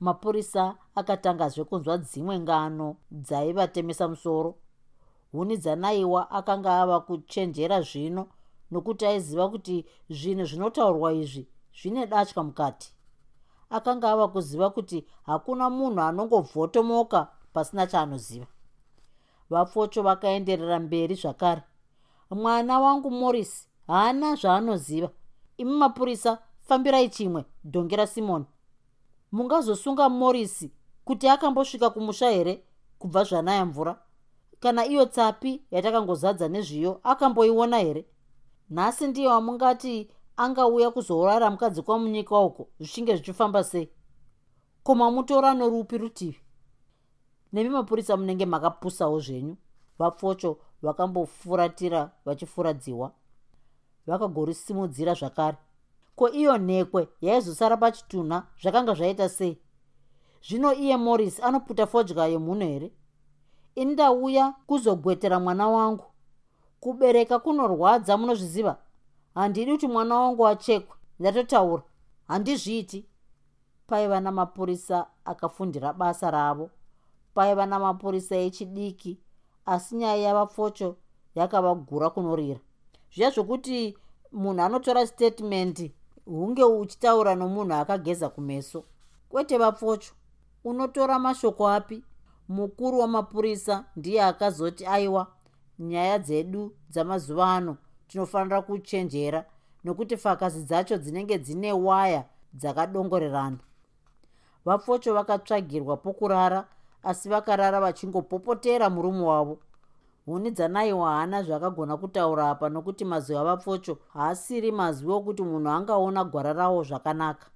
[0.00, 4.54] mapurisa akatangazve kunzwa dzimwe ngano dzaivatemesa musoro.
[5.32, 8.26] Huni dzanaiwa akanga ava kuchenjera zvino
[8.70, 12.92] nokuti aiziva kuti zvinhu zvinotaurwa izvi zvine datya mukati.
[13.70, 18.46] Akanga ava kuziva kuti hakuna munhu anongovhotomoka pasina chaanoziva.
[19.50, 21.62] Vapfocho vakaenderera mberi zvakare.
[22.30, 25.10] Mwana wangu morris haana zvaanoziva.
[25.56, 28.44] Imi mapurisa fambirai chimwe dhongi rasimoni
[29.34, 30.72] mungazosunga morisi
[31.04, 32.64] kuti akambosvika kumusha here
[32.98, 33.98] kubva zvanaya mvura?
[34.60, 38.04] Kana iyo tsapi yatakangozadza nezviyo akamboiona here?
[38.70, 43.88] Nhasi ndiye wamungati angauya kuzourara mukadzi kwamunyika uko zvichinge zvichifamba sei?
[44.82, 46.40] Ko mamutora norupi rutivi?
[47.52, 49.56] Nemi mapurisa munenge makapusawo zvenyu.
[49.98, 53.12] Vapfocho vakambofuratira vachifuradziwa.
[54.06, 55.56] Vakagorisimudzira zvakare
[56.16, 59.58] ko iyo nhekwe yaizosara pachitunha zvakanga zvaita sei?
[60.42, 62.92] Zvino iye morris anoputa fodya yemunhu here?
[63.74, 66.04] Ini ndauya kuzogwetera mwana wangu.
[66.80, 68.76] Kubereka kunorwadza munozviziva?
[69.34, 70.96] Handidi kuti mwana wangu achekwe.
[71.18, 71.82] Ndatotaura.
[72.28, 73.06] Handizviiti.
[73.86, 76.70] Paiva namapurisa akafundira basa ravo.
[77.34, 79.18] Paiva namapurisa echidiki
[79.66, 80.96] asi nyaya yavapfocho
[81.34, 82.60] yakavagura kunorira.
[83.14, 83.98] Zviya zvokuti
[84.32, 85.94] munhu anotora statemendi
[86.26, 88.84] hunge uchitaura nomunhu akageza kumeso.
[89.28, 90.12] Kwete vapfocho
[90.64, 92.04] unotora mashoko api?
[92.48, 95.26] Mukuru wamapurisa ndiye akazoti aiwa
[95.78, 97.76] nyaya dzedu dzamazuva ano
[98.08, 99.44] tinofanira kuchenjera
[99.84, 103.58] nokuti fakazi dzacho dzinenge dzine waya dzakadongorerana.
[104.64, 106.66] Vapfocho vakatsvagirwa pokurara
[107.02, 109.58] asi vakarara vachingopopotera murume wavo
[110.26, 116.52] huni dzanaiwa haana zvakagona kutaura apa nokuti mazwi avapfocho haasiri mazwi okuti munhu angaona gwara
[116.52, 117.46] rawo zvakanaka.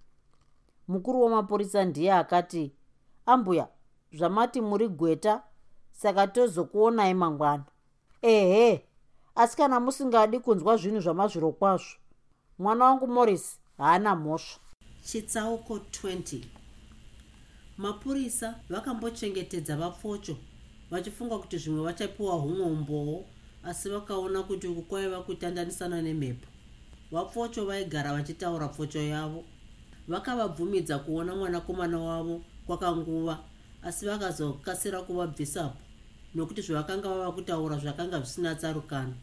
[0.89, 2.73] Mukuru wemapurisa ndiye akati
[3.27, 3.69] ambuya
[4.13, 5.43] zvamati muri gweta
[5.93, 7.65] saka tozokuonai mangwana.
[8.23, 8.85] Ehe
[9.35, 11.97] asi kana musingadi kunzwa zvinhu zvamazviro kwazvo
[12.59, 14.61] mwana wangu morris haana mhosva.
[15.05, 16.45] Chitsauko 20
[17.79, 20.37] mapurisa vakambochengetedza vapfocho
[20.91, 23.25] vachifunga kuti zvimwe vachapiwa humwe umbowo
[23.65, 26.47] asi vakaona kuti uku kwaiva kutandanisana nemhepo.
[27.11, 29.45] Vapfocho vaigara vachitaura pfocho yavo.
[30.09, 33.39] Vakavabvumidza kuona mwanakomana wavo kwakanguva
[33.83, 35.79] asi vakazokasira kuvabvisapo
[36.35, 39.15] nokuti zvavakanga vava kutaura zvakanga zvisina tsarukano.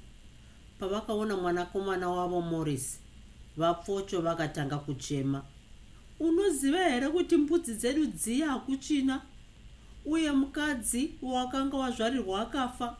[0.79, 2.99] Pavakaona mwanakomana wavo morris
[3.57, 5.43] vapfocho vakatanga kuchema.
[6.19, 9.21] Unoziva here kuti mbudzi dzedu dziya hakuchina
[10.05, 12.97] uye mukadzi wakanga wazvarirwa akafa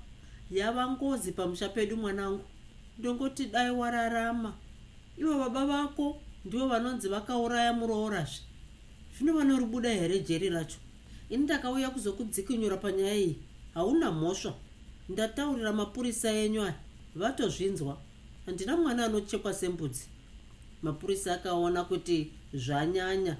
[0.51, 2.43] yava ngozi pamusha pedu mwanangu.
[2.99, 4.53] Ndongoti dai wararama.
[5.17, 8.43] Ivo baba vako ndivo vanonzi vakauraya muroorazve
[9.17, 10.77] zvino vanoribuda here jeri racho?
[11.29, 13.35] Ini ndakauya kuzokudzikinyura panyaya iyi.
[13.73, 14.53] Hauna mhosva.
[15.09, 16.75] Ndataurira mapurisa enyu aya.
[17.15, 17.97] Vatozvinzwa.
[18.45, 20.07] Handina mwana anochekwa sembudzi.
[20.81, 23.37] Mapurisa akaona kuti zvanyanya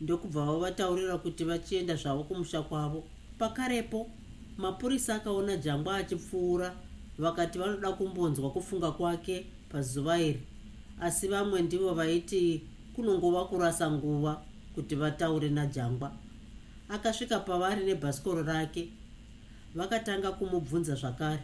[0.00, 3.04] ndokubva vavataurira kuti vachienda zvavo kumusha kwavo.
[3.38, 4.10] Pakarepo
[4.58, 6.74] mapurisa akaona jangwa achipfuura
[7.18, 10.42] vakati vanoda kumbonzwa kufunga kwake pazuva iri.
[11.00, 12.62] Asi vamwe ndivo vaiti
[12.94, 14.42] kunongova kurasa nguva
[14.74, 16.12] kuti vataure najangwa
[16.88, 18.88] akasvika pavari nebhasikoro rake
[19.74, 21.42] vakatanga kumubvunza zvakare.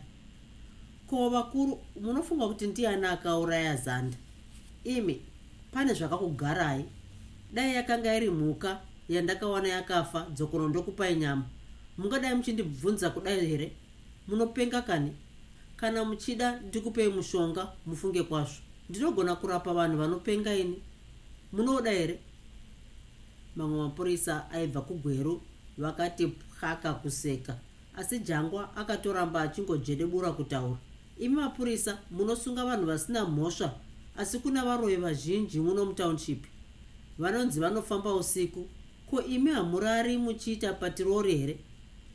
[1.07, 4.17] Ko vakuru munofunga kuti ndiani akauraya zanda?
[4.85, 5.23] Imi
[5.73, 6.85] pane zvakakugarai
[7.57, 11.45] dai yakanga iri mhuka yandakawana yakafa dzokoro ndokupai nyama
[11.99, 13.73] mungadai muchindibvunza kudai here?
[14.29, 15.13] Munopenga kani?
[15.77, 18.61] Kana muchida ndikupei mushonga mufunge kwazvo.
[18.91, 20.83] Ndinogona kurapa vanhu vanopenga ini?
[21.53, 22.21] Munoda here?
[23.57, 25.43] Mamwe mapurisa aibva kugweru
[25.79, 27.59] vakati pwaka kuseka.
[27.97, 30.77] Asi jangwa akatoramba achingojedebura kutaura.
[31.19, 33.73] Imi mapurisa munosunga vanhu vasina mhosva
[34.17, 36.45] asi kuna varoi vazhinji muno mutownship
[37.19, 38.69] vanonzi vanofamba usiku
[39.11, 41.59] ko imi hamurari muchiita patirori here?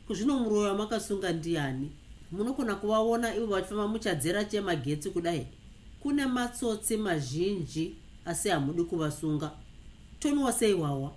[0.06, 1.92] Kuzvino muroi wamakasunga ndiani?
[2.32, 5.46] Munogona kuvaona ivo vachifamba muchadzera chemagetsi kudai?
[6.00, 9.50] Kune matsotsi mazhinji asi hamudi kuvasunga.
[10.18, 11.12] Toniwa sei wawa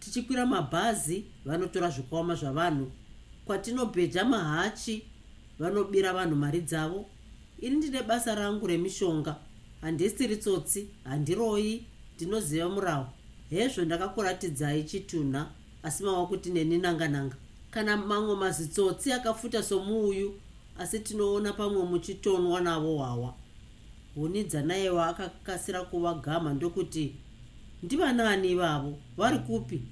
[0.00, 2.92] tichikwira mabhazi vanotora zvikwama zvavanhu.
[3.44, 5.02] Kwatinobheja mahachi
[5.58, 7.06] vanobira vanhu mari dzavo.
[7.60, 9.36] Ini ndine basa rangu remishonga.
[9.80, 11.86] Handisiri tsotsi handiroyi
[12.16, 13.08] ndinoziva muravo
[13.50, 15.50] hezvo ndakakuratidzai chitunha
[15.82, 17.36] asi mava kuti neni nangananga.
[17.70, 20.40] Kana mamwe mazitsotsi akafuta somuuyu
[20.78, 23.34] asi tinoona pamwe muchitonwa navo hwawa.
[24.14, 27.14] Huni dzanaiwa akakasira kuvagama ndokuti
[27.82, 28.98] ndivanani ivavo?
[29.16, 29.82] Vari kupi?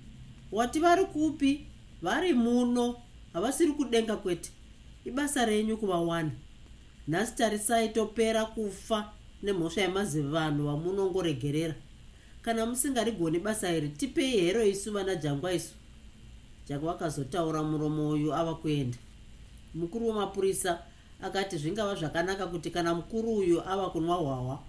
[0.53, 1.67] Wati vari kupi?
[2.03, 2.97] Vari muno.
[3.33, 4.51] Havasiri kudenga kwete.
[5.05, 6.31] Ibasa renyu kuvawana
[7.09, 11.75] nhasi tarisai topera kufa nemhosva yemazivanhu vamunongoregerera
[12.47, 15.75] kana musingarigoni basa iri tipei hero isu vana jangwa isu?
[16.69, 18.99] Jangwa akazotaura muromo uyu ava kuenda.
[19.75, 20.79] Mukuru wemapurisa
[21.23, 24.63] akati zvingava zvakanaka kuti kana mukuru uyu ava kunwa hwahwa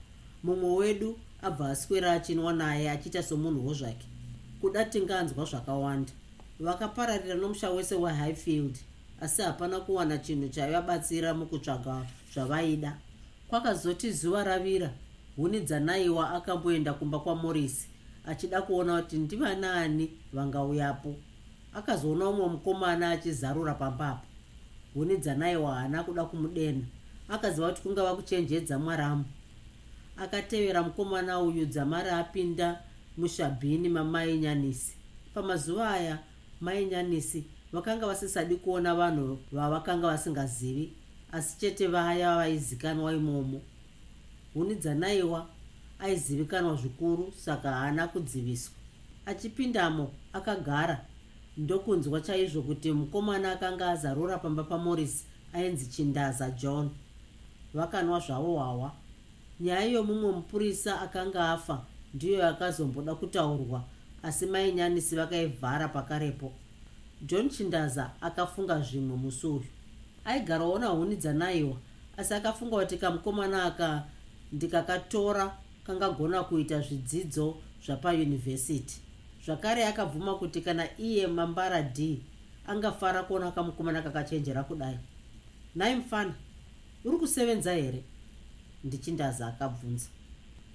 [0.44, 4.08] mumwe wedu abva aswera achinwa naye achiita somunhuwo zvake.
[4.62, 6.12] Kuda tinganzwa zvakawanda.
[6.60, 8.78] Vakapararira nomusha wese wehighfield
[9.22, 12.98] asi hapana kuwana chinhu chaivabatsira mukutsvaga zvavaida.
[13.48, 14.94] Kwakazoti zuva ravira
[15.38, 17.90] huni dzanaiwa akamboenda kumba kwamorisi
[18.26, 21.16] achida kuona kuti ndivanani vangauyapo.
[21.74, 24.26] Akazoona umwe mukomana achizarura pambapo
[24.94, 26.82] huni dzanaiwa haana kuda kumudena
[27.30, 29.26] akaziva kuti kungava kuchenjedza mwaramu.
[30.18, 32.82] Akatevera mukomana uyu dzamari apinda
[33.18, 34.96] mushabhini mamai nyanisi
[35.34, 36.20] pamazuva aya
[36.62, 40.94] mai nyanisi vakanga vasisadi kuona vanhu vavakanga vasingazivi
[41.32, 43.62] asi chete vaya vaizikanwa imomo
[44.58, 45.48] huni dzanaiwa
[46.00, 48.74] aizivikanwa zvikuru saka haana kudziviswa.
[49.26, 51.06] Achipindamo akagara.
[51.58, 56.90] Ndokunzwa chaizvo kuti mukomana akanga azarura pamba pamorisi ainzi chindaza john.
[57.74, 58.92] Vakanwa zvavo hwawa
[59.60, 63.84] nyaya yomumwe mupurisa akanga afa ndiyo yakazomboda kutaurwa
[64.24, 66.54] asi mainyanisi vakaivhara pakarepo.
[67.22, 69.66] John chindaza akafunga zvimwe musi uyu
[70.26, 71.78] aigarawo nahuni dzanaiwa
[72.18, 74.04] asi akafunga kuti kamukomana aka
[74.52, 79.02] ndikakatora kangagona kuita zvidzidzo zvapayunivhesiti.
[79.46, 82.22] Zvakare akabvuma kuti kana iye mambara d
[82.68, 85.00] angafara kuona kamukomana kakachenjera kudai.
[85.76, 86.34] Nai mufana
[87.06, 88.04] uri kusevenza here?
[88.84, 90.10] Ndichindaza akabvunza.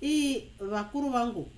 [0.02, 1.48] Ii vakuru vangu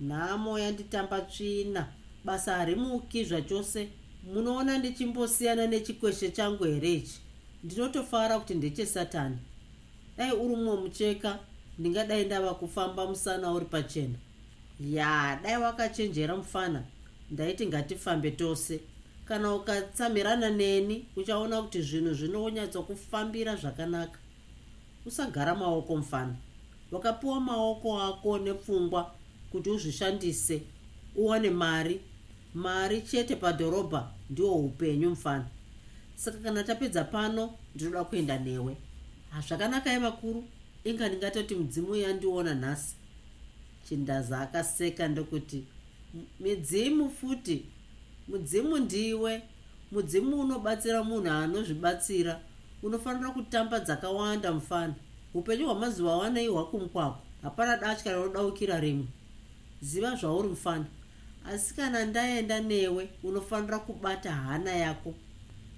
[0.00, 1.86] nhamo yanditamba tsvina.
[2.24, 3.88] Basa harimuki zvachose.
[4.34, 7.20] Munoona ndichimbosiyana nechikweshe changu here ichi?
[7.64, 9.38] Ndinotofara kuti ndechesatani
[10.20, 11.38] dai uri mumwe mucheka
[11.78, 14.14] ndingadai ndava kufamba musana uri pachena.
[14.80, 16.82] Ya dai wakachenjera mufana.
[17.30, 18.80] Ndaiti ngatifambe tose.
[19.24, 24.18] Kana ukatsamirana neni uchaona kuti zvinhu zvinonyatsokufambira zvakanaka.
[25.06, 26.34] Usagara maoko mufana.
[26.92, 29.14] Wakapiwa maoko ako nepfungwa
[29.52, 30.62] kuti uzvishandise
[31.16, 32.00] uwane mari.
[32.54, 35.46] Mari chete padhorobha ndiwo upenyu mufana.
[36.14, 38.76] Saka kana tapedza pano ndinoda kuenda newe
[39.30, 40.44] hazvakanaka evakuru
[40.84, 42.94] inga ndingatoti mudzimu yandiona nhasi.
[43.88, 45.64] Chindaza akaseka ndokuti
[46.40, 47.66] midzimu futi
[48.28, 49.42] mudzimu ndiwe.
[49.92, 52.40] Mudzimu unobatsira munhu anozvibatsira.
[52.82, 54.94] Unofanira kutamba dzakawanda mufana.
[55.34, 59.06] Upenyu hwamazuva wanei hwakumukwako hapana datya rinodaukira rimwe.
[59.82, 60.86] Ziva zvauri mufana.
[61.46, 65.14] Asi kana ndaenda newe unofanira kubata hana yako.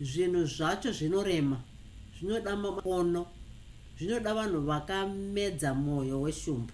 [0.01, 1.61] Zvinhu zvacho zvinorema.
[2.19, 3.27] Zvinoda maono
[3.99, 6.73] zvinoda vanhu vakamedza mwoyo weshumba.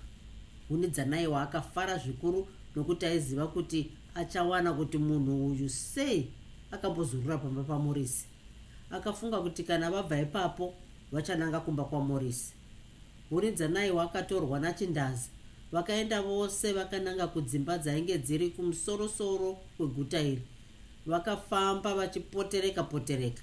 [0.69, 6.31] Huni dzanaiwa akafara zvikuru nokuti aiziva kuti achawana kuti munhu uyu sei
[6.71, 8.27] akambozurura pamba pamorisi.
[8.91, 10.75] Akafunga kuti kana vabva ipapo
[11.13, 12.53] vachananga kumba kwamorisi.
[13.31, 15.31] Huni dzanaiwa akatorwa nachindazi
[15.73, 20.43] vakaenda vose vakananga kudzimba dzainge dziri kumusorosoro kweguta iri
[21.07, 23.43] vakafamba vachipotereka potereka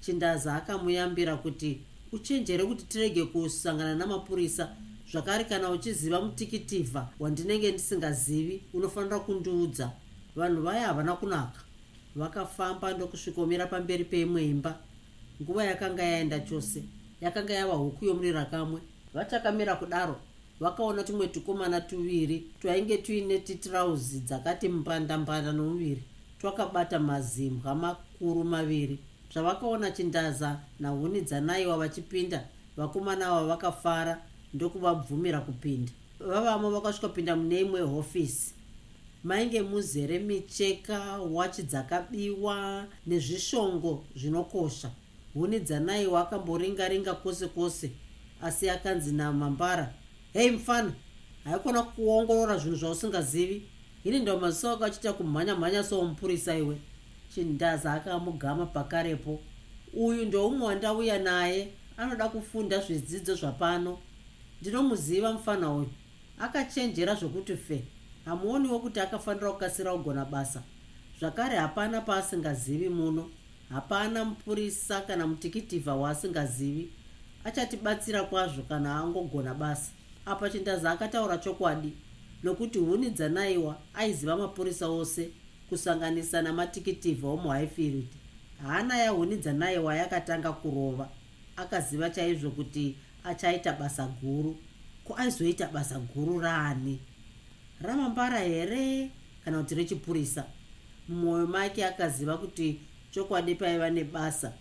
[0.00, 1.80] chindaza akamuyambira kuti
[2.12, 4.76] uchenjere kuti tirege kusangana namapurisa.
[5.12, 9.92] Zvakare kana uchiziva mutikitivha wandinenge ndisingazivi unofanira kundiudza.
[10.36, 11.60] Vanhu vaya havana kunaka.
[12.16, 14.78] Vakafamba ndokusvikomira pamberi peimwe imba
[15.42, 16.82] nguva yakanga yaenda chose
[17.20, 18.80] yakanga yava huku yomurira kamwe.
[19.14, 20.20] Vachakamira kudaro.
[20.60, 26.02] Vakaona tumwe tukomana tuviri twainge tuine titirauzi dzakati mbandambanda nomuviri.
[26.40, 28.98] Twakabata mazimbwa makuru maviri
[29.32, 34.22] zvavakaona chindaza nahuni dzanaiwa vachipinda vakomana ava vakafara
[34.54, 35.92] ndokuvabvumira kupinda.
[36.20, 38.54] Vavamo vakasvikapinda mune imwe hofisi.
[39.24, 44.90] Mainge muzere micheka wachi dzakabiwa nezvishongo zvinokosha.
[45.34, 47.90] Huni dzanaiwa akamboringaringa kwose kwose
[48.42, 49.94] asi akanzi namambara
[50.32, 50.92] hei mufana
[51.44, 53.62] haikona kuongorora zvinhu zvausingazivi.
[54.04, 56.78] Ini ndo maziso ako achiita kumhanya mhanya somupurisa iwe
[57.38, 59.40] chindaza akamugama pakarepo.
[59.94, 63.98] Uyu ndoumwe wandauya naye anoda kufunda zvidzidzo zvapano.
[64.60, 65.90] Ndinomuziva mufana uyu.
[66.38, 67.84] Akachenjera zvokuti fe
[68.24, 70.62] hamuoniwo kuti akafanira kukasira kugona basa.
[71.20, 73.30] Zvakare hapana paasingazivi muno
[73.70, 76.88] hapana mupurisa kana mutikitivha waasingazivi.
[77.44, 79.90] Achatibatsira kwazvo kana angogona basa.
[80.26, 81.92] Apa chindaza akataura chokwadi
[82.42, 85.30] nokuti huni dzanaiwa aiziva mapurisa ose
[85.68, 88.06] kusanganisa namatikitivha womuhighfield
[88.66, 91.08] hana yahuni dzanaiwa yakatanga kurova.
[91.56, 94.56] Akaziva chaizvo kuti achaita basa guru.
[95.04, 97.00] Ko aizoita basa guru raani
[97.80, 99.10] ramambara here?
[99.44, 100.44] Kana kuti rechipurisa.
[101.08, 104.52] Mumwoyo make akaziva kuti chokwadi paiva nebasa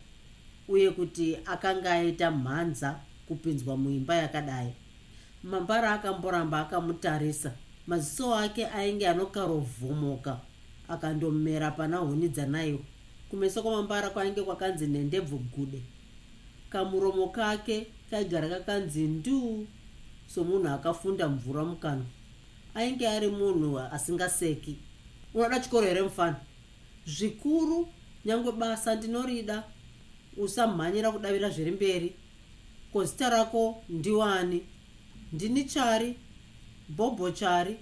[0.68, 4.74] uye kuti akanga aita mhanza kupinzwa muimba yakadai.
[5.44, 7.52] Mambara akamboramba akamutarisa.
[7.88, 10.40] Maziso ake ainge anokarovhomoka
[10.88, 12.80] akandomera pana huni dzanaiwo
[13.30, 15.82] kumeso kwamambara kwainge kwakanzi nhendebvu gude.
[16.70, 19.68] Kamuromo kake kaigara kakanzi nduu
[20.28, 22.06] somunhu akafunda mvura mukanwa
[22.76, 24.78] ainge ari munhu asingaseki.
[25.34, 26.40] Unoda chikoro here mufana?
[27.06, 27.88] Zvikuru
[28.26, 29.64] nyange basa ndinorida
[30.38, 32.16] usamhanyira kudavira zviri mberi.
[32.94, 34.64] Ko zita rako ndiwani?
[35.34, 36.16] Ndini chari?
[36.90, 37.78] Bhobho chari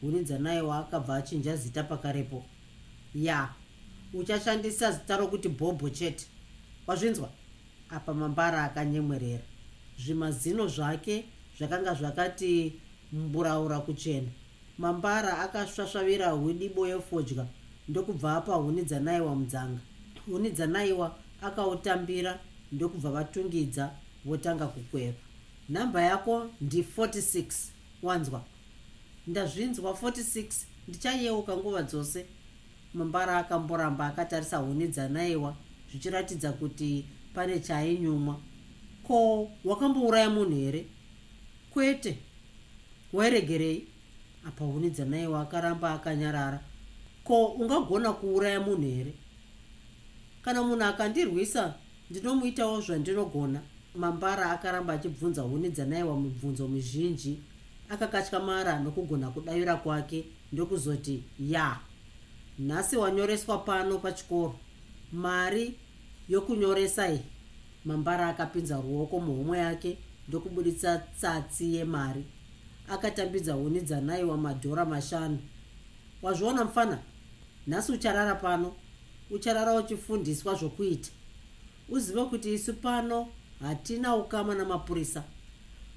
[0.00, 2.44] hunidzanaiwa akabva achinja zita pakarepo.
[3.14, 3.54] Ya
[4.14, 6.26] uchashandisa zita rokuti bhobho chete.
[6.86, 7.30] Wazvinzwa?
[7.90, 9.42] Apa mambara akanyemwerera.
[9.98, 11.24] Zvimazino zvake
[11.58, 12.80] zvakanga zvakati
[13.12, 14.28] mburaura kuchena.
[14.78, 17.46] Mambara akasvasvavira hwidibo yefodya
[17.88, 19.80] ndokubva apa huni dzanaiwa mudzanga.
[20.26, 22.38] Huni dzanaiwa akautambira
[22.72, 23.90] ndokubva vatungidza
[24.24, 25.22] votanga kukwepa.
[25.68, 27.52] Nhamba yako ndi46
[28.02, 28.44] wanzwa
[29.28, 32.26] ndazvinzwa 46 ndichayeuka nguva dzose.
[32.94, 35.56] Mambara akamboramba akatarisa huni dzanaiwa
[35.90, 38.40] zvichiratidza kuti pane chaainyumwa
[39.06, 40.86] ko wakambouraya munhu here?
[41.70, 42.18] Kwete
[43.12, 43.86] wairegerei.
[44.48, 46.60] Apa huni dzanaiwa akaramba akanyarara.
[47.24, 49.14] Ko ungagona kuuraya munhu here?
[50.42, 51.74] Kana munhu akandirwisa
[52.10, 53.60] ndinomuitawo zvandinogona.
[53.94, 57.42] Mambara akaramba achibvunza huni dzanaiwa mibvunzo mizhinji
[57.88, 61.76] akakatyamara nokugona kudavira kwake ndokuzoti ya
[62.58, 64.54] nhasi wanyoreswa pano pachikoro.
[65.12, 65.74] Mari
[66.28, 67.20] yokunyoresa iyi
[67.84, 72.24] mambara akapinza ruoko muhomwe yake ndokubuditsa tsatsi yemari.
[72.88, 75.38] Akatambidza huni dzanaiwa madhora mashanu.
[76.22, 76.98] Wazviona mufana?
[77.66, 78.74] Nhasi ucharara pano.
[79.30, 81.10] Ucharara uchifundiswa zvokuita.
[81.88, 83.28] Uzive kuti isu pano
[83.60, 85.24] hatina ukama namapurisa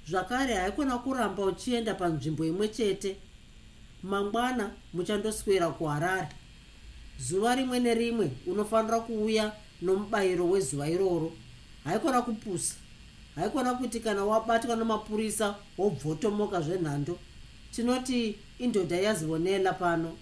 [0.08, 3.16] zvakare haikona kuramba uchienda panzvimbo imwe chete.
[4.02, 6.28] Mangwana muchandoswera kuharare.
[7.18, 11.32] Zuva rimwe nerimwe unofanira kuuya nomubayiro wezuva iroro.
[11.84, 12.74] Haikona kupusa.
[13.34, 17.18] Haikona kuti kana wabatwa namapurisa wobvotomoka zvenhando.
[17.72, 20.16] Tinoti indodha yazivonela pano.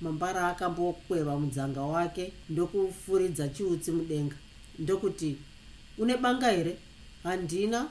[0.00, 4.36] Mambara akambokweva mudzanga wake ndokufuridza chiutsi mudenga.
[4.78, 5.36] Ndokuti
[5.98, 6.76] une banga here?
[7.22, 7.88] Handina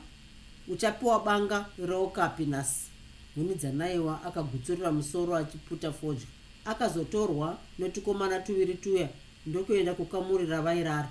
[0.67, 2.93] uchapiwa banga reokapinasi
[3.35, 6.27] huni dzanaiwa akagutsurira musoro achiputa fodya.
[6.65, 9.09] Akazotorwa notukomana tuviri tuya
[9.45, 11.09] ndokuenda kukamurira vairara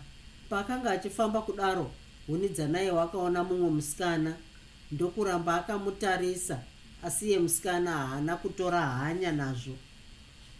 [0.50, 1.90] paakanga achifamba kudaro
[2.26, 4.34] huni dzanaiwa akaona mumwe musikana.
[4.92, 6.59] Ndokuramba akamutarisa
[7.03, 9.76] asi iye musikana haana kutora hanya nazvo.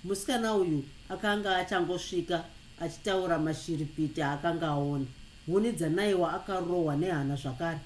[0.05, 2.45] Musikana uyu akanga achangosvika
[2.81, 5.07] achitaura mashiripiti aakanga aona.
[5.47, 7.79] Huni dzanaiwa akarohwa nehana zvakare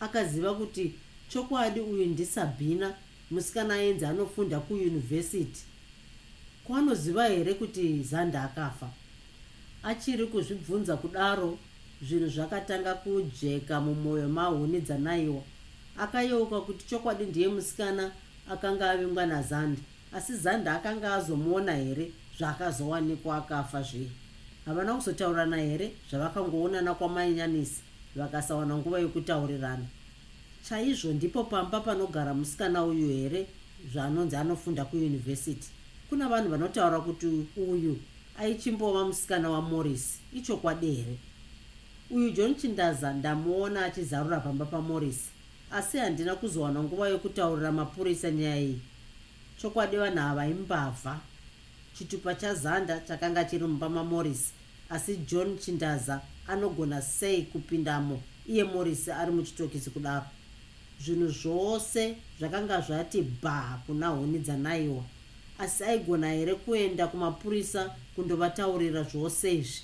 [0.00, 0.94] akaziva kuti
[1.28, 2.94] chokwadi uyu ndisabhina
[3.30, 5.62] musikana ainzi anofunda kuyunivhesiti.
[6.64, 8.90] Kwanoziva here kuti zanda akafa?
[9.82, 11.58] Achiri kuzvibvunza kudaro
[12.02, 15.42] zvinhu zvakatanga kujeka mumwoyo mahuni dzanaiwa.
[15.98, 18.12] Akayeuka kuti chokwadi ndiye musikana
[18.50, 19.80] akanga avingwa nazanda
[20.12, 24.10] asi zanda akanga azomuona here zvaakazowanikwa akafa zvii?
[24.66, 27.82] Havana kuzotaurirana here zvavakangoonana kwamainyanisi
[28.18, 29.84] vakasawana nguva yokutaurirana.
[30.68, 33.46] Chaizvo ndipo pamba panogara musikana uyu here
[33.92, 35.68] zvaanonzi anofunda kuyunivhesiti.
[36.08, 37.98] Kuna vanhu vanotaura kuti uyu
[38.38, 41.16] aichimbova musikana wamorris ichokwadi here?
[42.10, 45.18] Uyu john chindaza ndamuona achizarura pamba pamorris
[45.70, 48.80] asi handina kuzowana nguva yokutaurira mapurisa nyaya iyi.
[49.62, 51.20] Chokwadi vanhu ava imbavha
[51.98, 54.52] chitupa chazanda chakanga chiri mumba mamorris
[54.90, 60.26] asi john chindaza anogona sei kupindamo iye morris ari muchitokisi kudaro.
[61.04, 65.04] Zvinhu zvose zvakanga zvati bha kuna huni dzanaiwa
[65.58, 69.82] asi aigona here kuenda kumapurisa kundovataurira zvose izvi?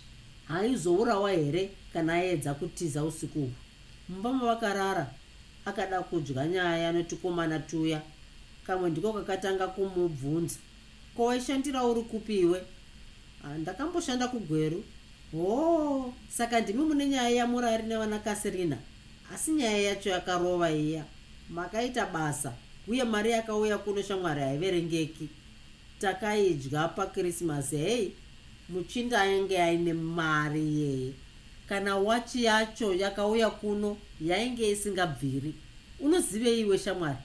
[0.48, 3.52] Haizourawa here kana aedza kutiza usiku uhwu
[4.08, 5.10] mumba mavakarara
[5.64, 8.02] akada kudya nyaya netukomana tuya.
[8.66, 10.58] Kamwe ndiko kakatanga kumubvunza
[11.16, 12.62] ko waishandira uri kupiwe
[13.58, 14.84] ndakamboshanda kugweru
[15.34, 18.78] hoo saka ndimi mune nyaya yamurari nevanakasirina
[19.34, 21.04] asi nyaya yacho yakarova iya.
[21.50, 22.52] Makaita basa
[22.88, 25.28] uye mari yakauya kuno shamwari haiverengeki.
[25.98, 28.12] Takaidya pakrisimasi hei
[28.68, 31.12] muchinda ainge aine mari yeye
[31.68, 35.54] kana wachi yacho yakauya kuno yainge isingabviri
[36.00, 37.18] unoziveiwe shamwari?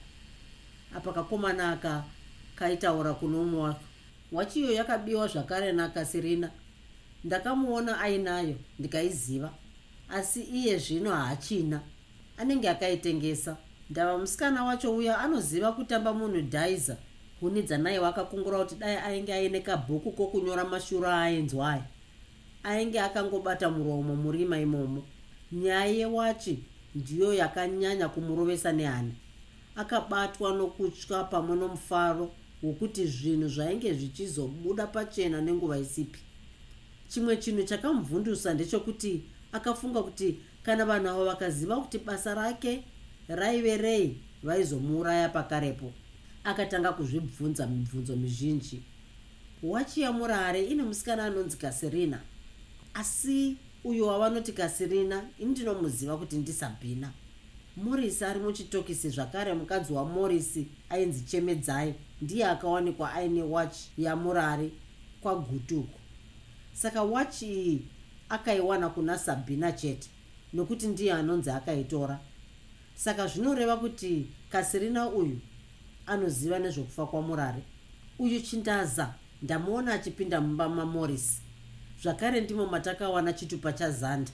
[0.96, 2.04] Apa kakomana aka
[2.56, 3.84] kaitaura kuno umwe wako.
[4.32, 6.50] Wachiyo yakabiwa zvakare nakasirina
[7.24, 9.52] ndakamuona ainayo ndikaiziva.
[10.08, 11.80] Asi iye zvino haachina.
[12.36, 13.56] Anenge akaitengesa.
[13.90, 16.96] Ndava musikana wacho uya anoziva kutamba munhu dhaiza.
[17.40, 21.84] Huni dzanaiwa akakungura kuti dai ainge aine kabhuku kokunyora mashuro aaenzwa aya
[22.62, 25.02] ainge akangobata muromo murima imomo.
[25.52, 26.64] Nyaya yewachi
[26.94, 29.12] ndiyo yakanyanya kumurovesa nehana
[29.76, 32.30] akabatwa nokutya pamwe nomufaro
[32.62, 36.20] wokuti zvinhu zvainge zvichizobuda pachena nenguva isipi
[37.10, 42.84] chimwe chinhu chakamubvundusa ndechekuti akafunga kuti kana vanhu avo vakaziva kuti basa rake
[43.28, 45.92] raive rei vaizomuuraya pakarepo.
[46.44, 48.82] Akatanga kuzvibvunza mibvunzo mizhinji.
[49.62, 52.20] Wachi yamurare ine musikana anonzi kasirina.
[52.94, 57.12] Asi uyo wavanoti kasirina ini ndinomuziva kuti ndisabhina.
[57.76, 61.94] Morisi ari muchitokisi zvakare mukadzi wamorisi ainzi chemedzai.
[62.22, 64.70] Ndiye akawanikwa aine wachi yamurare
[65.20, 65.99] kwagutuku
[66.82, 67.82] saka wachi iyi
[68.28, 70.08] akaiwana kuna sabhina chete
[70.52, 72.20] nokuti ndiye anonzi akaitora.
[72.94, 75.38] Saka zvinoreva kuti kasirina uyu
[76.06, 77.62] anoziva nezvokufa kwamurare.
[78.18, 81.42] Uyu chindaza ndamuona achipinda mumba mamorisi
[82.02, 84.30] zvakare ndimo matakawana chitupa chazanda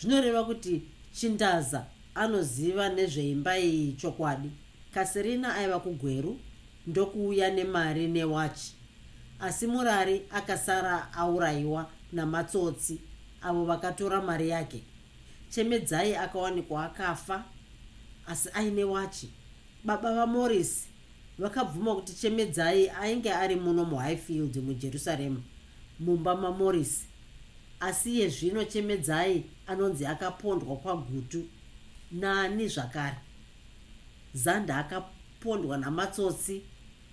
[0.00, 4.50] zvinoreva kuti chindaza anoziva nezveimba iyi chokwadi.
[4.94, 6.40] Kasirina aiva kugweru
[6.86, 8.74] ndokuuya nemari newachi
[9.42, 13.00] asi murari akasara aurayiwa namatsotsi
[13.42, 14.82] avo vakatora mari yake.
[15.50, 17.44] Chemedzai akawanikwa akafa
[18.26, 19.30] asi aine wachi.
[19.84, 20.88] Baba vamorisi
[21.38, 25.40] vakabvuma kuti chemedzai ainge ari muno muhighfield mujerusarema
[26.00, 27.06] mumba mamorisi
[27.80, 31.44] asi iye zvino chemedzai anonzi akapondwa kwagutu.
[32.12, 33.16] Nani zvakare?
[34.34, 36.62] Zanda akapondwa namatsotsi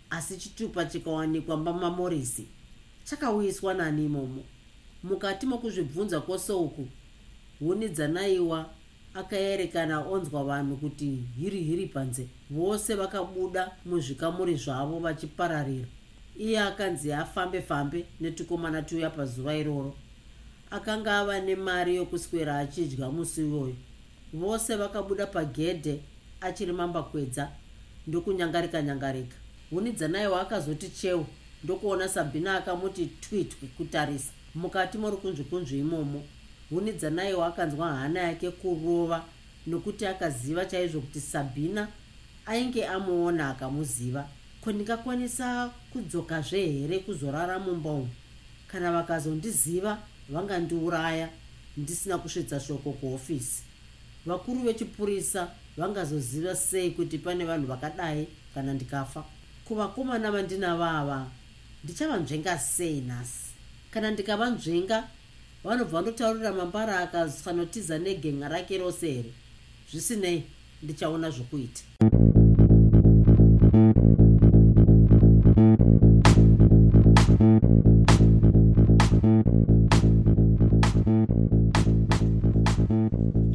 [0.10, 2.47] asi chitupa chikawanikwa mamamorisi
[3.03, 4.43] chakauyiswa nani imomo.
[5.03, 6.88] Mukati mokuzvibvunza kwose uku
[7.60, 8.70] huni dzanaiwa
[9.14, 12.28] akaerekana onzwa vanhu kuti hiri hiri panze.
[12.49, 15.88] Vose vakabuda muzvikamuri zvavo vachipararira.
[16.38, 19.95] Iye akanzi afambe fambe netukomana tuya pazuva iroro.
[20.72, 23.76] Akanga ava nemari yokuswera achidya musi iyoyo
[24.34, 26.01] vose vakabuda pagedhe
[26.41, 27.51] achiri mambakwedza
[28.07, 29.36] ndokunyangarika nyangarika
[29.70, 31.26] huni dzanaiwa akazoti cheu
[31.63, 34.32] ndokuona sabhina akamuti twitwi kutarisa.
[34.55, 36.24] Mukati morukunzvikunzvi imomo
[36.70, 39.26] huni dzanaiwa akanzwa hana yake kurova
[39.67, 41.88] nokuti akaziva chaizvo kuti sabhina
[42.45, 44.28] ainge amuona akamuziva.
[44.61, 48.09] Ko ndingakwanisa kudzokazve here kuzorara mumba umu?
[48.67, 49.97] Kana vakazondiziva
[50.30, 51.30] vangandiuraya
[51.78, 53.63] ndisina kusvitsa shoko kuhofisi
[54.26, 59.24] vakuru vechipurisa vangazoziva sei kuti pane vanhu vakadai kana ndikafa
[59.70, 61.28] kuvakomana vandinavava
[61.84, 63.45] ndichavanzvenga sei nhasi?
[63.91, 65.07] Kana ndikavanzvenga
[65.63, 69.32] vanobva ndotaurira mambara akanotiza negenga rake rose here?
[69.91, 70.43] Zvisinei
[70.84, 71.82] ndichaona zvokuita.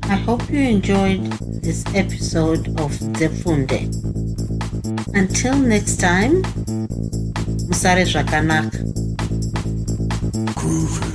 [0.02, 1.24] I hope you enjoyed
[1.62, 3.88] this episode of Zefunde.
[5.16, 6.42] Until next time,
[7.68, 8.78] Musare Zvakanaka.
[10.56, 11.13] Groovy.